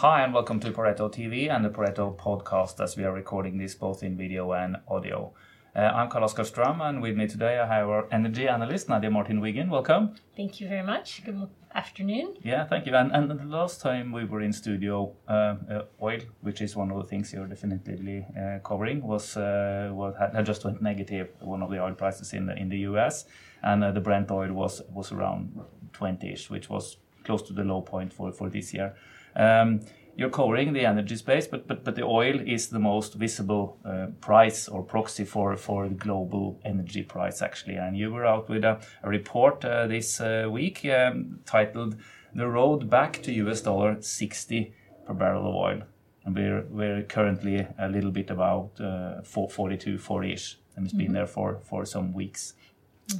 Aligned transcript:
Hi, 0.00 0.22
and 0.22 0.32
welcome 0.32 0.60
to 0.60 0.70
Pareto 0.70 1.10
TV 1.10 1.50
and 1.52 1.64
the 1.64 1.70
Pareto 1.70 2.16
podcast 2.16 2.80
as 2.80 2.96
we 2.96 3.02
are 3.02 3.12
recording 3.12 3.58
this 3.58 3.74
both 3.74 4.04
in 4.04 4.16
video 4.16 4.52
and 4.52 4.76
audio. 4.86 5.32
Uh, 5.74 5.90
I'm 5.92 6.08
Carl 6.08 6.22
Oskar 6.22 6.44
Ström, 6.44 6.80
and 6.80 7.02
with 7.02 7.16
me 7.16 7.26
today 7.26 7.58
I 7.58 7.66
have 7.66 7.88
our 7.88 8.06
energy 8.12 8.46
analyst, 8.46 8.88
Nadia 8.88 9.10
Martin 9.10 9.40
Wiggen. 9.40 9.68
Welcome. 9.68 10.14
Thank 10.36 10.60
you 10.60 10.68
very 10.68 10.84
much. 10.84 11.24
Good 11.24 11.48
afternoon. 11.74 12.36
Yeah, 12.44 12.64
thank 12.64 12.86
you. 12.86 12.94
And, 12.94 13.10
and 13.10 13.28
the 13.28 13.44
last 13.44 13.80
time 13.80 14.12
we 14.12 14.24
were 14.24 14.40
in 14.40 14.52
studio, 14.52 15.16
uh, 15.26 15.56
uh, 15.68 15.82
oil, 16.00 16.20
which 16.42 16.60
is 16.60 16.76
one 16.76 16.92
of 16.92 16.98
the 16.98 17.08
things 17.08 17.32
you're 17.32 17.48
definitely 17.48 18.24
uh, 18.40 18.60
covering, 18.60 19.02
was 19.02 19.36
uh, 19.36 19.90
what 19.92 20.14
had, 20.16 20.46
just 20.46 20.64
went 20.64 20.80
negative. 20.80 21.30
One 21.40 21.60
of 21.60 21.70
the 21.72 21.82
oil 21.82 21.94
prices 21.94 22.34
in 22.34 22.46
the 22.46 22.54
in 22.54 22.68
the 22.68 22.78
U.S. 22.90 23.24
and 23.64 23.82
uh, 23.82 23.90
the 23.90 24.00
Brent 24.00 24.30
oil 24.30 24.52
was 24.52 24.80
was 24.92 25.10
around 25.10 25.58
20ish, 25.94 26.50
which 26.50 26.70
was 26.70 26.98
close 27.24 27.42
to 27.42 27.52
the 27.52 27.64
low 27.64 27.80
point 27.80 28.12
for 28.12 28.30
for 28.30 28.48
this 28.48 28.72
year. 28.72 28.94
Um, 29.38 29.80
you're 30.18 30.30
covering 30.30 30.72
the 30.72 30.84
energy 30.84 31.14
space, 31.14 31.46
but, 31.46 31.68
but, 31.68 31.84
but 31.84 31.94
the 31.94 32.02
oil 32.02 32.40
is 32.44 32.70
the 32.70 32.80
most 32.80 33.14
visible 33.14 33.78
uh, 33.84 34.06
price 34.20 34.66
or 34.66 34.82
proxy 34.82 35.24
for, 35.24 35.56
for 35.56 35.88
the 35.88 35.94
global 35.94 36.60
energy 36.64 37.04
price, 37.04 37.40
actually. 37.40 37.76
And 37.76 37.96
you 37.96 38.10
were 38.10 38.26
out 38.26 38.48
with 38.48 38.64
a, 38.64 38.80
a 39.04 39.08
report 39.08 39.64
uh, 39.64 39.86
this 39.86 40.20
uh, 40.20 40.48
week 40.50 40.84
um, 40.86 41.38
titled 41.46 41.96
The 42.34 42.48
Road 42.48 42.90
Back 42.90 43.22
to 43.22 43.32
US 43.32 43.60
dollar 43.60 44.02
60 44.02 44.74
per 45.06 45.14
barrel 45.14 45.48
of 45.48 45.54
oil. 45.54 45.82
And 46.24 46.34
we're, 46.34 46.64
we're 46.68 47.02
currently 47.04 47.64
a 47.78 47.88
little 47.88 48.10
bit 48.10 48.30
about 48.30 48.72
uh, 48.80 49.22
42, 49.22 49.98
40 49.98 50.32
ish, 50.32 50.58
and 50.74 50.84
it's 50.84 50.92
mm-hmm. 50.92 51.04
been 51.04 51.12
there 51.12 51.28
for, 51.28 51.60
for 51.62 51.86
some 51.86 52.12
weeks. 52.12 52.54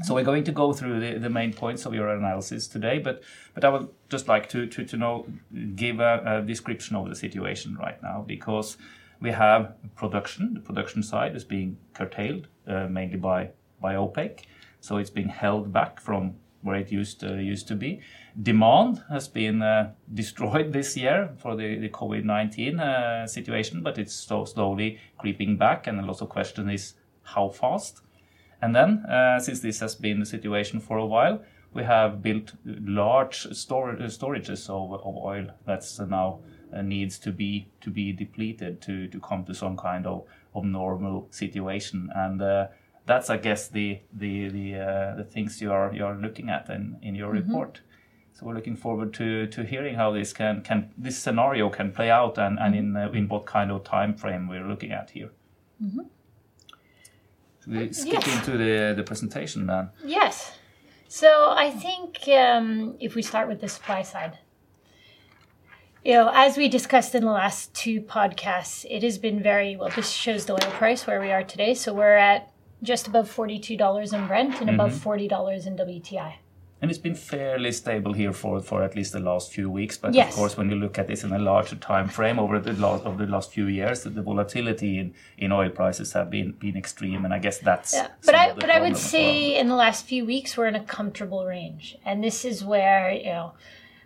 So 0.05 0.15
we're 0.15 0.24
going 0.24 0.45
to 0.45 0.52
go 0.52 0.74
through 0.74 1.01
the, 1.01 1.19
the 1.19 1.30
main 1.30 1.55
points 1.55 1.87
of 1.87 1.95
your 1.95 2.09
analysis 2.09 2.69
today, 2.69 2.98
but 2.98 3.23
but 3.55 3.65
I 3.65 3.70
would 3.70 3.88
just 4.11 4.28
like 4.28 4.48
to 4.51 4.66
to, 4.66 4.84
to 4.84 4.97
know 4.97 5.27
give 5.74 6.01
a, 6.01 6.23
a 6.27 6.47
description 6.47 6.95
of 6.95 7.09
the 7.09 7.14
situation 7.14 7.77
right 7.77 8.02
now 8.02 8.24
because 8.27 8.77
we 9.20 9.30
have 9.30 9.74
production. 9.97 10.55
The 10.55 10.61
production 10.61 11.03
side 11.03 11.34
is 11.34 11.45
being 11.45 11.78
curtailed 11.95 12.48
uh, 12.67 12.86
mainly 12.89 13.17
by 13.17 13.50
by 13.80 13.95
OPEC, 13.95 14.41
so 14.80 14.98
it's 14.98 15.11
being 15.11 15.28
held 15.28 15.72
back 15.72 16.00
from 16.00 16.34
where 16.62 16.77
it 16.77 16.91
used 16.91 17.20
to, 17.20 17.41
used 17.41 17.69
to 17.69 17.77
be. 17.77 18.00
Demand 18.42 19.02
has 19.08 19.28
been 19.28 19.62
uh, 19.62 19.92
destroyed 20.14 20.73
this 20.73 20.97
year 20.97 21.30
for 21.39 21.56
the, 21.56 21.78
the 21.78 21.89
COVID 21.89 22.25
19 22.25 22.80
uh, 22.80 23.27
situation, 23.27 23.83
but 23.83 23.98
it's 23.98 24.14
so 24.14 24.45
slowly 24.45 24.98
creeping 25.19 25.56
back, 25.56 25.86
and 25.86 25.98
a 25.98 26.05
lot 26.05 26.20
of 26.20 26.28
question 26.28 26.69
is 26.69 26.95
how 27.23 27.48
fast. 27.48 28.02
And 28.61 28.75
then, 28.75 29.05
uh, 29.06 29.39
since 29.39 29.61
this 29.61 29.81
has 29.81 29.95
been 29.95 30.20
the 30.20 30.27
situation 30.27 30.81
for 30.81 30.98
a 30.98 31.06
while, 31.06 31.42
we 31.73 31.84
have 31.84 32.23
built 32.23 32.55
large 32.64 33.47
stor- 33.53 33.97
storages 33.97 34.69
of, 34.69 34.92
of 34.95 35.17
oil 35.17 35.48
that's 35.64 35.98
now 36.01 36.41
uh, 36.73 36.83
needs 36.83 37.19
to 37.19 37.33
be 37.33 37.69
to 37.81 37.91
be 37.91 38.12
depleted 38.12 38.81
to, 38.83 39.06
to 39.09 39.20
come 39.20 39.45
to 39.45 39.55
some 39.55 39.77
kind 39.77 40.06
of, 40.06 40.25
of 40.55 40.64
normal 40.64 41.29
situation. 41.31 42.11
And 42.14 42.42
uh, 42.42 42.69
that's, 43.06 43.31
I 43.31 43.36
guess, 43.36 43.69
the 43.69 44.01
the 44.12 44.48
the, 44.48 44.75
uh, 44.75 45.14
the 45.17 45.25
things 45.25 45.61
you 45.61 45.73
are 45.73 45.95
you 45.95 46.05
are 46.05 46.17
looking 46.17 46.51
at 46.51 46.69
in, 46.69 46.98
in 47.03 47.14
your 47.14 47.33
mm-hmm. 47.34 47.48
report. 47.48 47.81
So 48.33 48.47
we're 48.47 48.55
looking 48.55 48.77
forward 48.77 49.14
to, 49.14 49.48
to 49.48 49.64
hearing 49.64 49.97
how 49.97 50.12
this 50.12 50.33
can, 50.33 50.62
can 50.62 50.92
this 50.97 51.19
scenario 51.19 51.70
can 51.70 51.91
play 51.91 52.09
out 52.09 52.39
and, 52.39 52.56
and 52.59 52.75
in 52.75 52.97
uh, 52.97 53.11
in 53.12 53.29
what 53.29 53.47
kind 53.47 53.70
of 53.70 53.84
time 53.84 54.14
frame 54.14 54.48
we're 54.48 54.67
looking 54.67 54.92
at 54.92 55.11
here. 55.11 55.31
Mm-hmm 55.83 56.06
we 57.69 57.92
skip 57.92 58.27
yes. 58.27 58.36
into 58.36 58.58
the, 58.58 58.94
the 58.97 59.02
presentation 59.02 59.66
then? 59.66 59.91
Yes. 60.05 60.56
So 61.08 61.55
I 61.56 61.70
think 61.70 62.28
um, 62.28 62.97
if 63.00 63.14
we 63.14 63.22
start 63.22 63.48
with 63.48 63.61
the 63.61 63.69
supply 63.69 64.02
side, 64.02 64.38
you 66.05 66.14
know, 66.14 66.30
as 66.33 66.56
we 66.56 66.69
discussed 66.69 67.14
in 67.14 67.24
the 67.24 67.30
last 67.30 67.74
two 67.74 68.00
podcasts, 68.00 68.86
it 68.89 69.02
has 69.02 69.19
been 69.19 69.42
very 69.42 69.77
well. 69.77 69.91
This 69.94 70.11
shows 70.11 70.46
the 70.46 70.55
oil 70.55 70.72
price 70.72 71.06
where 71.06 71.20
we 71.20 71.30
are 71.30 71.42
today. 71.42 71.74
So 71.74 71.92
we're 71.92 72.16
at 72.16 72.50
just 72.83 73.08
above 73.08 73.28
forty-two 73.28 73.77
dollars 73.77 74.12
in 74.12 74.27
Brent 74.27 74.61
and 74.61 74.70
mm-hmm. 74.70 74.80
above 74.80 74.95
forty 74.95 75.29
dollars 75.29 75.67
in 75.67 75.77
WTI 75.77 76.35
and 76.80 76.90
it's 76.90 76.98
been 76.98 77.14
fairly 77.14 77.72
stable 77.72 78.12
here 78.12 78.33
for, 78.33 78.61
for 78.61 78.83
at 78.84 78.94
least 78.94 79.12
the 79.12 79.18
last 79.18 79.52
few 79.52 79.68
weeks. 79.68 79.96
But 79.96 80.14
yes. 80.14 80.30
of 80.30 80.36
course, 80.36 80.56
when 80.56 80.70
you 80.70 80.77
look 80.77 80.96
at 80.98 81.08
this 81.08 81.24
in 81.24 81.33
a 81.33 81.39
larger 81.39 81.74
time 81.77 82.08
frame 82.08 82.39
over 82.39 82.61
the 82.61 82.72
last 82.74 83.05
over 83.05 83.27
the 83.27 83.30
last 83.30 83.50
few 83.50 83.66
years, 83.66 84.05
the 84.05 84.22
volatility 84.22 84.98
in, 84.98 85.14
in 85.36 85.50
oil 85.50 85.70
prices 85.70 86.12
have 86.12 86.30
been 86.30 86.52
been 86.52 86.77
extreme, 86.77 87.24
and 87.24 87.34
I 87.34 87.40
guess 87.40 87.58
that's. 87.58 87.94
Yeah. 87.94 88.08
But 88.24 88.34
I 88.34 88.52
but 88.52 88.70
I 88.70 88.80
would 88.80 88.96
say 88.96 89.52
well. 89.52 89.61
in 89.61 89.68
the 89.68 89.74
last 89.74 90.06
few 90.06 90.24
weeks 90.24 90.56
we're 90.56 90.68
in 90.68 90.77
a 90.77 90.84
comfortable 90.84 91.44
range, 91.44 91.96
and 92.05 92.22
this 92.22 92.44
is 92.44 92.64
where 92.64 93.11
you 93.11 93.27
know 93.27 93.55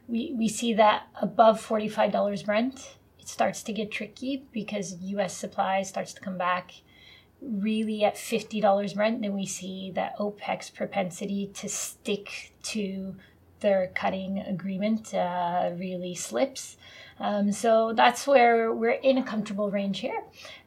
we 0.08 0.34
we 0.36 0.48
see 0.48 0.72
that 0.74 1.08
above 1.20 1.60
forty 1.60 1.88
five 1.88 2.10
dollars 2.10 2.42
Brent, 2.42 2.96
it 3.18 3.28
starts 3.28 3.62
to 3.64 3.72
get 3.72 3.90
tricky 3.90 4.46
because 4.50 4.96
U.S. 5.02 5.36
supply 5.36 5.82
starts 5.82 6.14
to 6.14 6.20
come 6.22 6.38
back 6.38 6.72
really 7.42 8.04
at 8.04 8.14
$50 8.14 8.94
Brent, 8.94 9.22
then 9.22 9.34
we 9.34 9.46
see 9.46 9.90
that 9.94 10.16
OPEC's 10.18 10.70
propensity 10.70 11.50
to 11.54 11.68
stick 11.68 12.52
to 12.62 13.16
their 13.60 13.90
cutting 13.94 14.38
agreement 14.38 15.14
uh, 15.14 15.70
really 15.76 16.14
slips. 16.14 16.76
Um, 17.18 17.52
so 17.52 17.92
that's 17.92 18.26
where 18.26 18.72
we're 18.72 18.90
in 18.90 19.18
a 19.18 19.22
comfortable 19.22 19.70
range 19.70 20.00
here. 20.00 20.22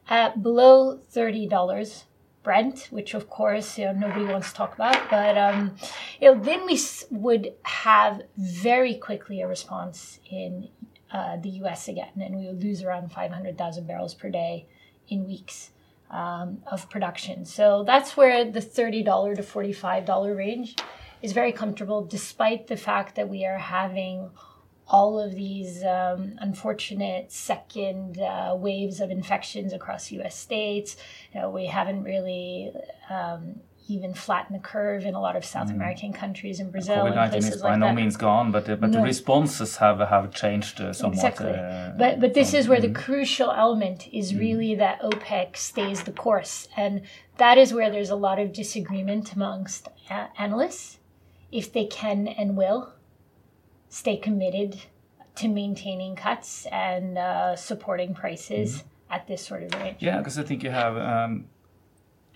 At 0.08 0.42
below 0.42 1.00
$30 1.14 2.04
Brent, 2.44 2.88
which 2.92 3.14
of 3.14 3.30
course 3.30 3.78
you 3.78 3.86
know, 3.86 3.94
nobody 3.94 4.26
wants 4.26 4.50
to 4.52 4.56
talk 4.56 4.76
about, 4.76 5.10
but 5.10 5.38
um, 5.38 5.76
you 6.22 6.32
know, 6.32 6.40
then 6.40 6.66
we 6.66 6.80
would 7.10 7.54
have 7.64 8.22
very 8.38 8.96
quickly 8.96 9.42
a 9.42 9.48
response 9.48 10.20
in 10.30 10.70
uh, 11.12 11.38
the 11.38 11.50
US 11.62 11.88
again, 11.88 12.12
and 12.22 12.36
we 12.36 12.46
would 12.46 12.62
lose 12.62 12.84
around 12.84 13.12
500,000 13.12 13.88
barrels 13.88 14.14
per 14.14 14.30
day 14.30 14.68
in 15.08 15.26
weeks 15.26 15.72
um, 16.12 16.62
of 16.72 16.90
production. 16.90 17.46
So 17.46 17.84
that's 17.86 18.16
where 18.16 18.50
the 18.50 18.62
$30 18.62 19.36
to 19.36 19.44
$45 19.44 20.38
range 20.38 20.76
is 21.22 21.34
very 21.34 21.52
comfortable, 21.52 22.04
despite 22.04 22.68
the 22.68 22.78
fact 22.78 23.16
that 23.16 23.30
we 23.30 23.46
are 23.46 23.58
having 23.58 24.30
all 24.88 25.20
of 25.20 25.34
these 25.34 25.84
um, 25.84 26.36
unfortunate 26.40 27.32
second 27.32 28.20
uh, 28.20 28.56
waves 28.56 29.00
of 29.00 29.10
infections 29.10 29.74
across 29.74 30.12
U.S. 30.12 30.36
states. 30.36 30.96
You 31.34 31.42
know, 31.42 31.50
we 31.50 31.66
haven't 31.66 32.04
really 32.04 32.72
um, 33.10 33.62
even 33.88 34.14
flatten 34.14 34.54
the 34.54 34.60
curve 34.62 35.06
in 35.06 35.14
a 35.14 35.22
lot 35.22 35.36
of 35.36 35.46
South 35.46 35.68
mm. 35.68 35.76
American 35.76 36.12
countries 36.12 36.60
in 36.60 36.72
Brazil. 36.72 36.98
COVID 36.98 37.16
nineteen 37.16 37.44
is 37.44 37.62
by 37.62 37.72
like 37.72 37.80
no 37.80 37.88
that. 37.88 37.96
means 37.96 38.18
gone, 38.18 38.52
but 38.52 38.68
uh, 38.70 38.76
but 38.76 38.90
no. 38.90 39.00
the 39.00 39.04
responses 39.04 39.78
have 39.78 40.00
have 40.00 40.34
changed 40.34 40.82
uh, 40.82 40.92
somewhat. 40.92 41.18
Exactly. 41.18 41.52
Uh, 41.52 41.92
but 41.98 42.20
but 42.20 42.34
this 42.34 42.54
is 42.54 42.68
where 42.68 42.80
mm. 42.80 42.94
the 42.94 42.94
crucial 42.94 43.52
element 43.52 44.08
is 44.12 44.34
mm. 44.34 44.40
really 44.40 44.76
that 44.76 45.02
OPEC 45.02 45.56
stays 45.56 46.04
the 46.04 46.12
course, 46.12 46.68
and 46.76 47.02
that 47.38 47.58
is 47.58 47.74
where 47.74 47.92
there's 47.92 48.10
a 48.10 48.16
lot 48.16 48.40
of 48.40 48.54
disagreement 48.54 49.34
amongst 49.34 49.90
a- 50.10 50.30
analysts 50.38 51.00
if 51.52 51.72
they 51.72 51.86
can 51.86 52.28
and 52.28 52.58
will 52.58 52.94
stay 53.90 54.18
committed 54.18 54.82
to 55.36 55.48
maintaining 55.48 56.16
cuts 56.16 56.66
and 56.72 57.18
uh, 57.18 57.56
supporting 57.56 58.14
prices 58.14 58.78
mm. 58.78 58.84
at 59.10 59.28
this 59.28 59.46
sort 59.46 59.64
of 59.64 59.74
range. 59.80 59.98
Yeah, 60.00 60.18
because 60.18 60.40
I 60.40 60.44
think 60.44 60.64
you 60.64 60.72
have. 60.72 60.98
Um, 60.98 61.46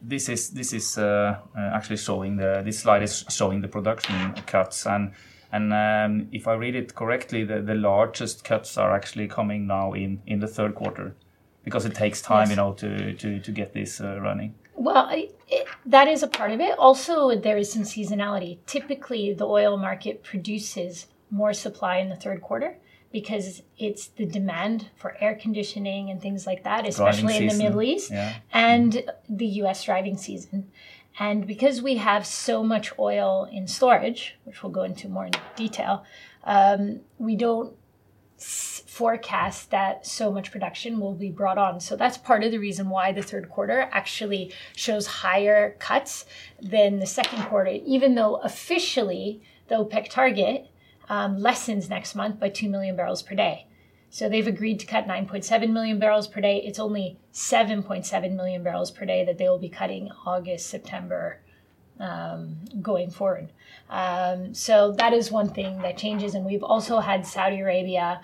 this 0.01 0.29
is 0.29 0.51
this 0.51 0.73
is 0.73 0.97
uh, 0.97 1.39
uh, 1.55 1.59
actually 1.59 1.97
showing 1.97 2.37
the 2.37 2.61
this 2.63 2.79
slide 2.79 3.03
is 3.03 3.25
showing 3.29 3.61
the 3.61 3.67
production 3.67 4.33
cuts 4.45 4.85
and 4.85 5.11
and 5.51 5.73
um, 5.73 6.27
if 6.31 6.47
I 6.47 6.53
read 6.53 6.75
it 6.75 6.93
correctly, 6.93 7.43
the, 7.43 7.61
the 7.61 7.73
largest 7.73 8.43
cuts 8.43 8.77
are 8.77 8.93
actually 8.93 9.27
coming 9.27 9.65
now 9.65 9.93
in, 9.93 10.21
in 10.27 10.39
the 10.39 10.47
third 10.47 10.75
quarter 10.75 11.15
because 11.63 11.85
it 11.85 11.95
takes 11.95 12.21
time, 12.21 12.43
yes. 12.43 12.49
you 12.51 12.55
know, 12.55 12.73
to, 12.73 13.13
to, 13.13 13.39
to 13.39 13.51
get 13.51 13.73
this 13.73 13.99
uh, 13.99 14.19
running. 14.21 14.53
Well, 14.75 15.09
it, 15.11 15.67
that 15.87 16.07
is 16.07 16.23
a 16.23 16.27
part 16.27 16.51
of 16.51 16.59
it. 16.59 16.77
Also, 16.77 17.35
there 17.35 17.57
is 17.57 17.71
some 17.71 17.81
seasonality. 17.81 18.59
Typically, 18.67 19.33
the 19.33 19.45
oil 19.45 19.75
market 19.75 20.23
produces 20.23 21.07
more 21.31 21.53
supply 21.53 21.97
in 21.97 22.09
the 22.09 22.15
third 22.15 22.41
quarter 22.41 22.77
because 23.11 23.63
it's 23.77 24.07
the 24.07 24.25
demand 24.25 24.89
for 24.95 25.17
air 25.19 25.35
conditioning 25.35 26.09
and 26.09 26.21
things 26.21 26.45
like 26.45 26.63
that, 26.63 26.87
especially 26.87 27.37
in 27.37 27.47
the 27.47 27.55
Middle 27.55 27.81
East 27.81 28.11
yeah. 28.11 28.35
and 28.53 28.93
mm-hmm. 28.93 29.35
the 29.35 29.47
US 29.63 29.83
driving 29.83 30.17
season. 30.17 30.71
And 31.17 31.45
because 31.45 31.81
we 31.81 31.97
have 31.97 32.25
so 32.25 32.63
much 32.63 32.93
oil 32.97 33.49
in 33.51 33.67
storage, 33.67 34.37
which 34.43 34.63
we'll 34.63 34.71
go 34.71 34.83
into 34.83 35.09
more 35.09 35.25
in 35.25 35.33
detail, 35.55 36.05
um, 36.43 37.01
we 37.17 37.35
don't 37.35 37.75
forecast 38.39 39.69
that 39.71 40.05
so 40.05 40.31
much 40.31 40.51
production 40.51 40.99
will 40.99 41.13
be 41.13 41.29
brought 41.29 41.57
on. 41.57 41.79
So 41.79 41.97
that's 41.97 42.17
part 42.17 42.43
of 42.43 42.51
the 42.51 42.57
reason 42.57 42.89
why 42.89 43.11
the 43.11 43.21
third 43.21 43.49
quarter 43.49 43.89
actually 43.91 44.53
shows 44.75 45.07
higher 45.07 45.75
cuts 45.79 46.25
than 46.61 46.99
the 46.99 47.05
second 47.05 47.43
quarter, 47.43 47.71
even 47.85 48.15
though 48.15 48.35
officially 48.37 49.41
the 49.67 49.75
OPEC 49.75 50.09
target 50.09 50.69
um, 51.09 51.37
lessens 51.37 51.89
next 51.89 52.15
month 52.15 52.39
by 52.39 52.49
2 52.49 52.69
million 52.69 52.95
barrels 52.95 53.21
per 53.21 53.35
day. 53.35 53.65
So 54.11 54.27
they've 54.27 54.47
agreed 54.47 54.79
to 54.79 54.85
cut 54.85 55.07
9.7 55.07 55.69
million 55.69 55.99
barrels 55.99 56.27
per 56.27 56.41
day. 56.41 56.61
It's 56.63 56.79
only 56.79 57.19
7.7 57.33 58.35
million 58.35 58.63
barrels 58.63 58.91
per 58.91 59.05
day 59.05 59.23
that 59.25 59.37
they 59.37 59.47
will 59.47 59.59
be 59.59 59.69
cutting 59.69 60.09
August, 60.25 60.67
September, 60.67 61.39
um, 61.99 62.57
going 62.81 63.11
forward. 63.11 63.51
Um, 63.89 64.53
so 64.53 64.93
that 64.93 65.13
is 65.13 65.31
one 65.31 65.49
thing 65.49 65.81
that 65.81 65.97
changes. 65.97 66.33
And 66.33 66.45
we've 66.45 66.63
also 66.63 66.99
had 66.99 67.25
Saudi 67.25 67.59
Arabia 67.59 68.21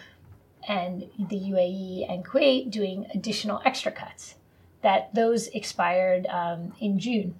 and 0.67 1.03
the 1.19 1.35
UAE 1.35 2.11
and 2.11 2.25
Kuwait 2.25 2.71
doing 2.71 3.05
additional 3.13 3.61
extra 3.65 3.91
cuts. 3.91 4.35
That 4.81 5.13
those 5.13 5.47
expired 5.47 6.25
um, 6.27 6.73
in 6.79 6.99
June. 6.99 7.35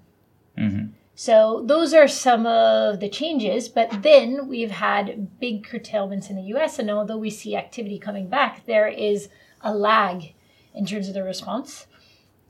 Mm-hmm. 0.58 0.86
So 1.18 1.64
those 1.64 1.94
are 1.94 2.06
some 2.06 2.46
of 2.46 3.00
the 3.00 3.08
changes. 3.08 3.68
But 3.68 4.02
then 4.02 4.48
we've 4.48 4.70
had 4.70 5.40
big 5.40 5.64
curtailments 5.64 6.28
in 6.30 6.36
the 6.36 6.54
US. 6.54 6.78
And 6.78 6.90
although 6.90 7.16
we 7.16 7.30
see 7.30 7.56
activity 7.56 7.98
coming 7.98 8.28
back, 8.28 8.66
there 8.66 8.86
is 8.86 9.28
a 9.62 9.74
lag 9.74 10.34
in 10.74 10.84
terms 10.84 11.08
of 11.08 11.14
the 11.14 11.24
response. 11.24 11.86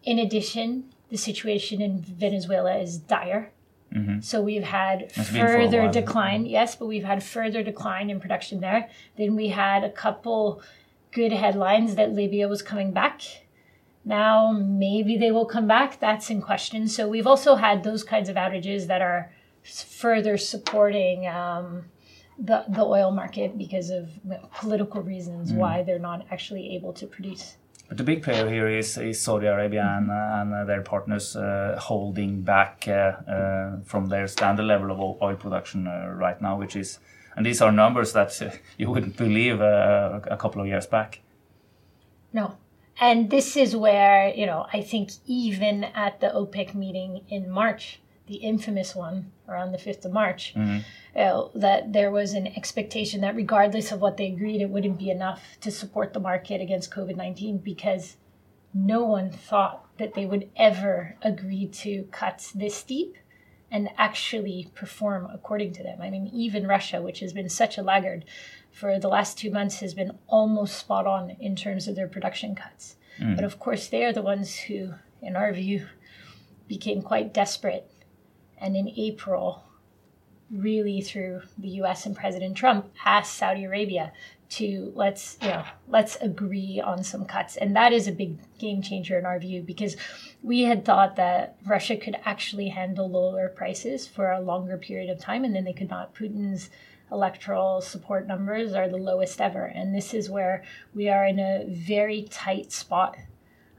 In 0.03 0.19
addition, 0.19 0.93
the 1.11 1.17
situation 1.17 1.81
in 1.81 2.01
Venezuela 2.01 2.77
is 2.77 2.99
dire. 2.99 3.53
Mm-hmm. 3.95 4.21
So 4.21 4.43
we've 4.43 4.65
had 4.65 5.03
It's 5.03 5.31
been 5.31 5.47
for 5.47 5.47
a 5.47 5.63
further 5.63 5.89
decline, 5.89 6.45
yes, 6.45 6.75
but 6.75 6.87
we've 6.87 7.05
had 7.05 7.23
further 7.23 7.63
decline 7.63 8.11
in 8.11 8.19
production 8.19 8.61
there. 8.61 8.91
Then 9.17 9.37
we 9.37 9.49
had 9.49 9.85
a 9.85 9.91
couple 9.91 10.61
good 11.13 11.31
headlines 11.31 11.95
that 11.95 12.13
Libya 12.13 12.49
was 12.49 12.63
coming 12.63 12.91
back. 12.93 13.23
Now 14.07 14.53
maybe 14.53 15.19
they 15.19 15.33
will 15.33 15.47
come 15.47 15.67
back. 15.67 15.99
That's 16.01 16.31
in 16.31 16.41
question. 16.41 16.87
So 16.89 17.09
we've 17.09 17.27
also 17.27 17.57
had 17.57 17.83
those 17.83 18.03
kinds 18.05 18.29
of 18.29 18.37
outages 18.37 18.87
that 18.87 19.03
are 19.03 19.31
further 19.65 20.37
supporting 20.39 21.27
um, 21.27 21.67
the 22.39 22.65
the 22.69 22.85
oil 22.85 23.11
market 23.11 23.59
because 23.59 23.91
of 23.91 24.09
well, 24.25 24.49
political 24.61 25.03
reasons 25.03 25.53
Mm. 25.53 25.57
why 25.63 25.83
they're 25.83 26.07
not 26.11 26.21
actually 26.31 26.65
able 26.77 26.93
to 27.01 27.07
produce. 27.07 27.57
But 27.89 27.99
the 27.99 28.05
big 28.05 28.23
player 28.23 28.49
here 28.49 28.69
is, 28.69 28.99
is 28.99 29.21
Saudi 29.21 29.47
Arabia 29.47 29.85
and, 29.97 30.11
uh, 30.11 30.39
and 30.41 30.53
uh, 30.55 30.65
their 30.65 30.83
partners 30.83 31.37
uh, 31.37 31.77
holding 31.81 32.43
back 32.43 32.85
uh, 32.89 32.93
uh, 32.93 33.77
from 33.85 34.07
their 34.09 34.27
standard 34.27 34.65
level 34.67 34.91
of 34.91 34.99
oil 35.23 35.37
production 35.37 35.87
uh, 35.87 35.93
right 36.25 36.41
now, 36.43 36.59
which 36.59 36.75
is, 36.75 36.99
and 37.37 37.47
these 37.47 37.61
are 37.63 37.71
numbers 37.71 38.13
that 38.13 38.43
uh, 38.43 38.51
you 38.79 38.91
wouldn't 38.91 39.17
believe 39.17 39.61
uh, 39.61 40.21
a 40.31 40.37
couple 40.37 40.61
of 40.61 40.67
years 40.67 40.87
back. 40.87 41.21
No. 42.33 42.57
And 43.01 43.31
this 43.31 43.57
is 43.57 43.77
where, 43.77 44.33
you 44.35 44.47
know, 44.47 44.67
I 44.73 44.81
think 44.81 45.11
even 45.27 45.85
at 45.85 46.21
the 46.21 46.29
OPEC 46.29 46.75
meeting 46.75 47.23
in 47.29 47.51
March, 47.51 48.01
the 48.27 48.37
infamous 48.37 48.97
one 48.97 49.31
around 49.49 49.73
the 49.73 49.79
5th 49.79 50.05
of 50.05 50.13
March, 50.13 50.55
Mhm. 50.57 50.83
uh, 51.15 51.49
that 51.55 51.93
there 51.93 52.11
was 52.11 52.33
an 52.33 52.47
expectation 52.49 53.21
that 53.21 53.37
regardless 53.37 53.93
of 53.93 54.01
what 54.01 54.17
they 54.17 54.27
agreed, 54.27 54.61
it 54.61 54.71
wouldn't 54.71 54.99
be 54.99 55.11
enough 55.11 55.59
to 55.61 55.71
support 55.71 56.13
the 56.13 56.21
market 56.21 56.61
against 56.61 56.91
COVID 56.91 57.17
19 57.17 57.59
because 57.59 58.17
no 58.75 59.05
one 59.05 59.31
thought 59.31 59.87
that 59.99 60.15
they 60.15 60.27
would 60.27 60.51
ever 60.57 61.17
agree 61.23 61.67
to 61.67 62.05
cuts 62.11 62.53
this 62.53 62.75
steep 62.75 63.17
and 63.77 63.91
actually 63.99 64.71
perform 64.75 65.29
according 65.31 65.71
to 65.71 65.83
them. 65.83 66.01
I 66.01 66.09
mean, 66.09 66.31
even 66.33 66.67
Russia, 66.67 67.03
which 67.03 67.21
has 67.21 67.35
been 67.35 67.51
such 67.51 67.77
a 67.77 67.83
laggard 67.83 68.25
for 68.71 68.99
the 68.99 69.09
last 69.09 69.37
two 69.37 69.51
months, 69.51 69.81
has 69.81 69.93
been 69.93 70.13
almost 70.29 70.79
spot 70.79 71.07
on 71.07 71.37
in 71.39 71.55
terms 71.55 71.87
of 71.87 71.95
their 71.95 72.09
production 72.09 72.55
cuts. 72.55 72.97
Hmm. 73.19 73.35
But 73.35 73.45
of 73.45 73.59
course, 73.59 73.89
they 73.89 74.03
are 74.07 74.15
the 74.15 74.23
ones 74.23 74.57
who, 74.61 74.95
in 75.21 75.37
our 75.37 75.53
view, 75.53 75.89
became 76.67 77.03
quite 77.03 77.35
desperate. 77.35 77.87
And 78.57 78.77
in 78.77 78.89
April, 78.97 79.65
really 80.51 81.03
through 81.03 81.43
the 81.59 81.69
US 81.83 82.07
and 82.07 82.17
President 82.17 82.57
Trump, 82.57 82.91
asked 83.05 83.35
Saudi 83.35 83.65
Arabia 83.65 84.11
to 84.49 84.93
let's 84.95 85.37
you 85.43 85.49
know 85.49 85.65
let's 85.89 86.17
agree 86.17 86.81
on 86.85 87.03
some 87.03 87.25
cuts. 87.25 87.57
And 87.57 87.75
that 87.77 87.93
is 87.93 88.07
a 88.07 88.13
big 88.13 88.39
game 88.59 88.83
changer 88.83 89.19
in 89.19 89.27
our 89.27 89.39
view 89.39 89.63
because 89.63 89.97
we 90.43 90.63
had 90.63 90.85
thought 90.85 91.17
that 91.17 91.57
Russia 91.67 91.97
could 91.97 92.17
actually 92.25 92.69
handle 92.69 93.09
lower 93.09 93.49
prices 93.49 94.07
for 94.07 94.31
a 94.31 94.41
longer 94.41 94.77
period 94.77 95.11
of 95.11 95.19
time 95.19 95.45
and 95.45 95.55
then 95.55 95.65
they 95.65 95.73
could 95.73 95.91
not. 95.91 96.15
Putin's 96.15 96.71
electoral 97.11 97.81
support 97.81 98.27
numbers 98.27 98.73
are 98.73 98.89
the 98.89 98.97
lowest 98.97 99.41
ever. 99.41 99.65
And 99.65 99.95
this 99.95 100.13
is 100.13 100.29
where 100.29 100.65
we 100.95 101.09
are 101.09 101.27
in 101.27 101.39
a 101.39 101.65
very 101.69 102.23
tight 102.31 102.73
spot 102.73 103.17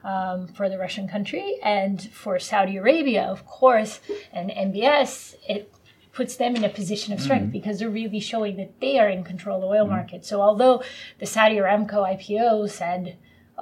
um, 0.04 0.48
for 0.48 0.70
the 0.70 0.78
Russian 0.78 1.08
country. 1.08 1.58
And 1.64 2.02
for 2.02 2.40
Saudi 2.40 2.78
Arabia 2.78 3.24
of 3.24 3.46
course 3.46 4.00
and 4.32 4.50
MBS 4.50 5.36
it 5.48 5.74
puts 6.18 6.36
them 6.36 6.56
in 6.56 6.64
a 6.64 6.70
position 6.70 7.14
of 7.14 7.22
strength 7.22 7.52
because 7.52 7.78
they're 7.78 7.98
really 8.02 8.20
showing 8.20 8.58
that 8.58 8.72
they 8.82 8.98
are 8.98 9.08
in 9.08 9.24
control 9.24 9.58
of 9.58 9.62
the 9.62 9.68
oil 9.68 9.88
market. 9.88 10.26
So 10.26 10.42
although 10.42 10.82
the 11.20 11.28
Saudi 11.28 11.58
Aramco 11.58 12.00
IPO 12.14 12.72
said, 12.72 13.18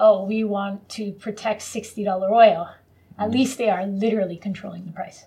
"Oh, 0.06 0.24
we 0.24 0.40
want 0.46 0.78
to 0.98 1.12
protect 1.26 1.62
sixty 1.62 2.04
dollar 2.10 2.30
oil," 2.46 2.62
at 3.24 3.30
least 3.38 3.58
they 3.58 3.70
are 3.70 3.86
literally 3.86 4.38
controlling 4.38 4.86
the 4.86 4.94
price. 4.94 5.20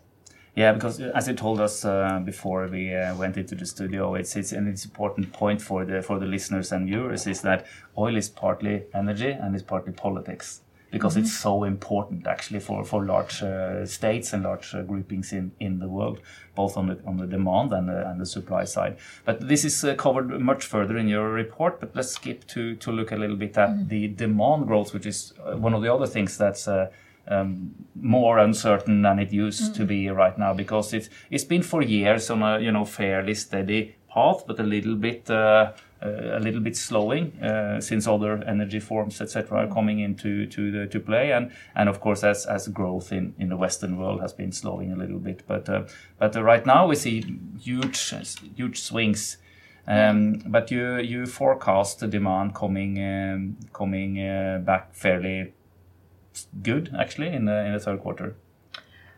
Yeah, 0.54 0.72
because 0.72 0.96
uh, 1.00 1.12
as 1.18 1.28
you 1.28 1.34
told 1.34 1.60
us 1.60 1.84
uh, 1.84 2.20
before 2.24 2.66
we 2.66 2.94
uh, 2.94 3.14
went 3.22 3.36
into 3.36 3.54
the 3.54 3.66
studio, 3.66 4.14
it's 4.14 4.34
it's 4.34 4.52
an 4.52 4.66
it's 4.66 4.84
important 4.86 5.24
point 5.42 5.60
for 5.60 5.84
the 5.84 6.00
for 6.08 6.18
the 6.18 6.26
listeners 6.26 6.72
and 6.72 6.86
viewers 6.86 7.26
is 7.26 7.42
that 7.42 7.66
oil 8.04 8.16
is 8.16 8.28
partly 8.30 8.84
energy 8.94 9.32
and 9.42 9.54
it's 9.54 9.68
partly 9.74 9.92
politics 9.92 10.62
because 10.90 11.16
it's 11.16 11.32
so 11.32 11.64
important 11.64 12.26
actually 12.26 12.60
for 12.60 12.84
for 12.84 13.04
large 13.04 13.42
uh, 13.42 13.84
states 13.86 14.32
and 14.32 14.44
large 14.44 14.74
uh, 14.74 14.82
groupings 14.82 15.32
in 15.32 15.52
in 15.60 15.78
the 15.78 15.88
world, 15.88 16.20
both 16.54 16.76
on 16.76 16.86
the 16.86 16.98
on 17.06 17.16
the 17.16 17.26
demand 17.26 17.72
and 17.72 17.88
the, 17.88 18.08
and 18.08 18.20
the 18.20 18.26
supply 18.26 18.64
side. 18.64 18.96
But 19.24 19.48
this 19.48 19.64
is 19.64 19.84
uh, 19.84 19.94
covered 19.94 20.40
much 20.40 20.64
further 20.64 20.96
in 20.96 21.08
your 21.08 21.30
report. 21.30 21.80
But 21.80 21.94
let's 21.94 22.12
skip 22.12 22.46
to 22.48 22.74
to 22.76 22.92
look 22.92 23.12
a 23.12 23.16
little 23.16 23.36
bit 23.36 23.58
at 23.58 23.88
the 23.88 24.08
demand 24.08 24.66
growth, 24.66 24.94
which 24.94 25.06
is 25.06 25.34
uh, 25.44 25.56
one 25.56 25.74
of 25.74 25.82
the 25.82 25.92
other 25.92 26.06
things 26.06 26.38
that's. 26.38 26.68
Uh, 26.68 26.90
um, 27.30 27.74
more 28.00 28.38
uncertain 28.38 29.02
than 29.02 29.18
it 29.18 29.30
used 29.30 29.74
to 29.74 29.84
be 29.84 30.08
right 30.08 30.38
now 30.38 30.54
because 30.54 30.94
it's 30.94 31.10
it's 31.30 31.44
been 31.44 31.62
for 31.62 31.82
years 31.82 32.30
on 32.30 32.42
a 32.42 32.58
you 32.58 32.72
know 32.72 32.86
fairly 32.86 33.34
steady 33.34 33.94
path, 34.08 34.44
but 34.46 34.58
a 34.58 34.62
little 34.62 34.94
bit 34.94 35.30
uh, 35.30 35.72
a 36.00 36.38
little 36.40 36.60
bit 36.60 36.76
slowing 36.76 37.32
uh, 37.42 37.80
since 37.80 38.06
other 38.06 38.42
energy 38.44 38.80
forms 38.80 39.20
etc. 39.20 39.58
are 39.58 39.66
coming 39.66 39.98
into 39.98 40.46
to 40.46 40.70
the, 40.70 40.86
to 40.86 41.00
play 41.00 41.32
and 41.32 41.50
and 41.74 41.88
of 41.88 42.00
course 42.00 42.22
as 42.22 42.46
as 42.46 42.68
growth 42.68 43.12
in, 43.12 43.34
in 43.38 43.48
the 43.48 43.56
Western 43.56 43.96
world 43.96 44.20
has 44.20 44.32
been 44.32 44.52
slowing 44.52 44.92
a 44.92 44.96
little 44.96 45.18
bit, 45.18 45.42
but 45.46 45.68
uh, 45.68 45.82
but 46.18 46.36
uh, 46.36 46.42
right 46.42 46.64
now 46.64 46.86
we 46.86 46.94
see 46.94 47.38
huge 47.58 48.14
huge 48.56 48.80
swings. 48.80 49.38
Um, 49.86 50.42
but 50.46 50.70
you 50.70 50.98
you 50.98 51.26
forecast 51.26 52.00
the 52.00 52.06
demand 52.06 52.54
coming 52.54 53.02
um, 53.02 53.56
coming 53.72 54.20
uh, 54.20 54.58
back 54.62 54.94
fairly 54.94 55.54
good 56.62 56.94
actually 56.98 57.28
in 57.28 57.46
the 57.46 57.64
in 57.64 57.72
the 57.72 57.80
third 57.80 58.00
quarter. 58.00 58.36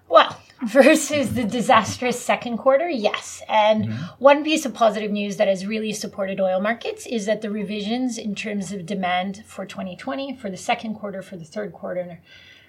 Well, 0.09 0.41
versus 0.67 1.35
the 1.35 1.45
disastrous 1.45 2.21
second 2.21 2.59
quarter, 2.59 2.89
yes. 2.89 3.43
And 3.49 3.95
one 4.19 4.45
piece 4.45 4.67
of 4.67 4.75
positive 4.75 5.11
news 5.11 5.37
that 5.39 5.49
has 5.49 5.67
really 5.67 5.93
supported 5.93 6.41
oil 6.41 6.61
markets 6.61 7.07
is 7.07 7.27
that 7.27 7.41
the 7.41 7.51
revisions 7.51 8.19
in 8.19 8.35
terms 8.35 8.73
of 8.73 8.85
demand 8.85 9.43
for 9.47 9.65
2020, 9.65 10.37
for 10.37 10.51
the 10.51 10.57
second 10.57 10.95
quarter, 10.97 11.23
for 11.23 11.37
the 11.37 11.45
third 11.45 11.73
quarter, 11.73 12.21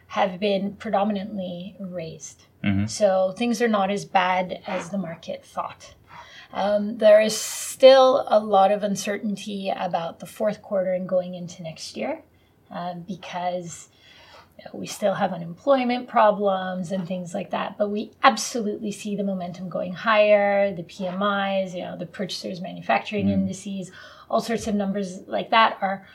have 0.07 0.39
been 0.39 0.75
predominantly 0.75 1.75
raised. 1.79 2.45
So 2.87 3.31
things 3.31 3.61
are 3.61 3.67
not 3.67 3.89
as 3.91 4.05
bad 4.05 4.61
as 4.67 4.89
the 4.89 4.97
market 4.97 5.45
thought. 5.45 5.95
Um, 6.53 6.97
there 6.97 7.21
is 7.21 7.35
still 7.35 8.25
a 8.27 8.39
lot 8.39 8.71
of 8.71 8.83
uncertainty 8.83 9.71
about 9.73 10.19
the 10.19 10.25
fourth 10.25 10.61
quarter 10.61 10.93
and 10.93 11.07
going 11.07 11.33
into 11.33 11.63
next 11.63 11.95
year 11.95 12.23
um, 12.69 13.01
because 13.07 13.87
you 14.61 14.71
know, 14.71 14.79
we 14.79 14.85
still 14.85 15.15
have 15.15 15.33
unemployment 15.33 16.07
problems 16.07 16.91
and 16.91 17.07
things 17.07 17.33
like 17.33 17.49
that. 17.49 17.77
But 17.77 17.89
we 17.89 18.11
absolutely 18.21 18.91
see 18.91 19.15
the 19.15 19.23
momentum 19.23 19.69
going 19.69 19.93
higher, 19.93 20.73
the 20.73 20.83
PMIs, 20.83 21.73
you 21.73 21.81
know, 21.81 21.97
the 21.97 22.05
purchasers 22.05 22.61
manufacturing 22.61 23.29
indices, 23.29 23.91
all 24.29 24.41
sorts 24.41 24.67
of 24.67 24.75
numbers 24.75 25.21
like 25.27 25.49
that 25.49 25.77
are 25.81 26.07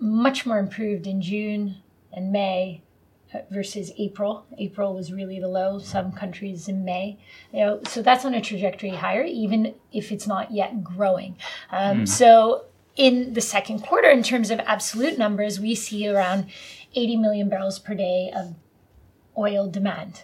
much 0.00 0.44
more 0.44 0.58
improved 0.58 1.06
in 1.06 1.22
June 1.22 1.76
and 2.12 2.32
May 2.32 2.82
uh, 3.32 3.38
versus 3.50 3.92
April. 3.98 4.46
April 4.58 4.94
was 4.94 5.12
really 5.12 5.38
the 5.38 5.48
low. 5.48 5.78
Some 5.78 6.12
countries 6.12 6.68
in 6.68 6.84
May, 6.84 7.18
you 7.52 7.60
know, 7.60 7.80
so 7.86 8.02
that's 8.02 8.24
on 8.24 8.34
a 8.34 8.40
trajectory 8.40 8.90
higher, 8.90 9.22
even 9.22 9.74
if 9.92 10.10
it's 10.10 10.26
not 10.26 10.50
yet 10.50 10.82
growing. 10.82 11.36
Um, 11.70 12.04
So 12.06 12.64
in 12.96 13.34
the 13.34 13.40
second 13.40 13.80
quarter, 13.80 14.08
in 14.08 14.22
terms 14.22 14.50
of 14.50 14.58
absolute 14.60 15.18
numbers, 15.18 15.60
we 15.60 15.74
see 15.74 16.08
around 16.08 16.46
80 16.94 17.16
million 17.16 17.48
barrels 17.48 17.78
per 17.78 17.94
day 17.94 18.30
of 18.34 18.54
oil 19.36 19.68
demand. 19.68 20.22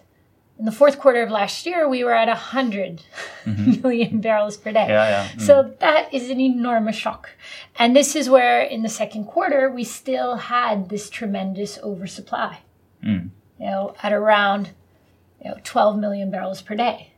In 0.58 0.64
the 0.66 0.72
fourth 0.72 0.98
quarter 0.98 1.22
of 1.22 1.30
last 1.30 1.66
year, 1.66 1.88
we 1.88 2.04
were 2.04 2.12
at 2.14 2.28
100 2.28 3.02
million 3.82 4.20
barrels 4.20 4.56
per 4.56 4.70
day. 4.72 4.86
Yeah, 4.88 5.08
yeah. 5.08 5.28
Mm. 5.30 5.40
So 5.40 5.74
that 5.80 6.12
is 6.14 6.30
an 6.30 6.40
enormous 6.40 6.94
shock. 6.94 7.30
And 7.78 7.96
this 7.96 8.14
is 8.14 8.28
where 8.30 8.60
in 8.62 8.82
the 8.82 8.88
second 8.88 9.24
quarter, 9.24 9.70
we 9.70 9.82
still 9.82 10.36
had 10.36 10.88
this 10.88 11.10
tremendous 11.10 11.78
oversupply, 11.82 12.60
Mm. 13.02 13.30
you 13.58 13.66
know, 13.66 13.94
at 14.02 14.12
around 14.12 14.70
you 15.44 15.50
know, 15.50 15.56
12 15.64 15.98
million 15.98 16.30
barrels 16.30 16.62
per 16.62 16.76
day. 16.76 17.12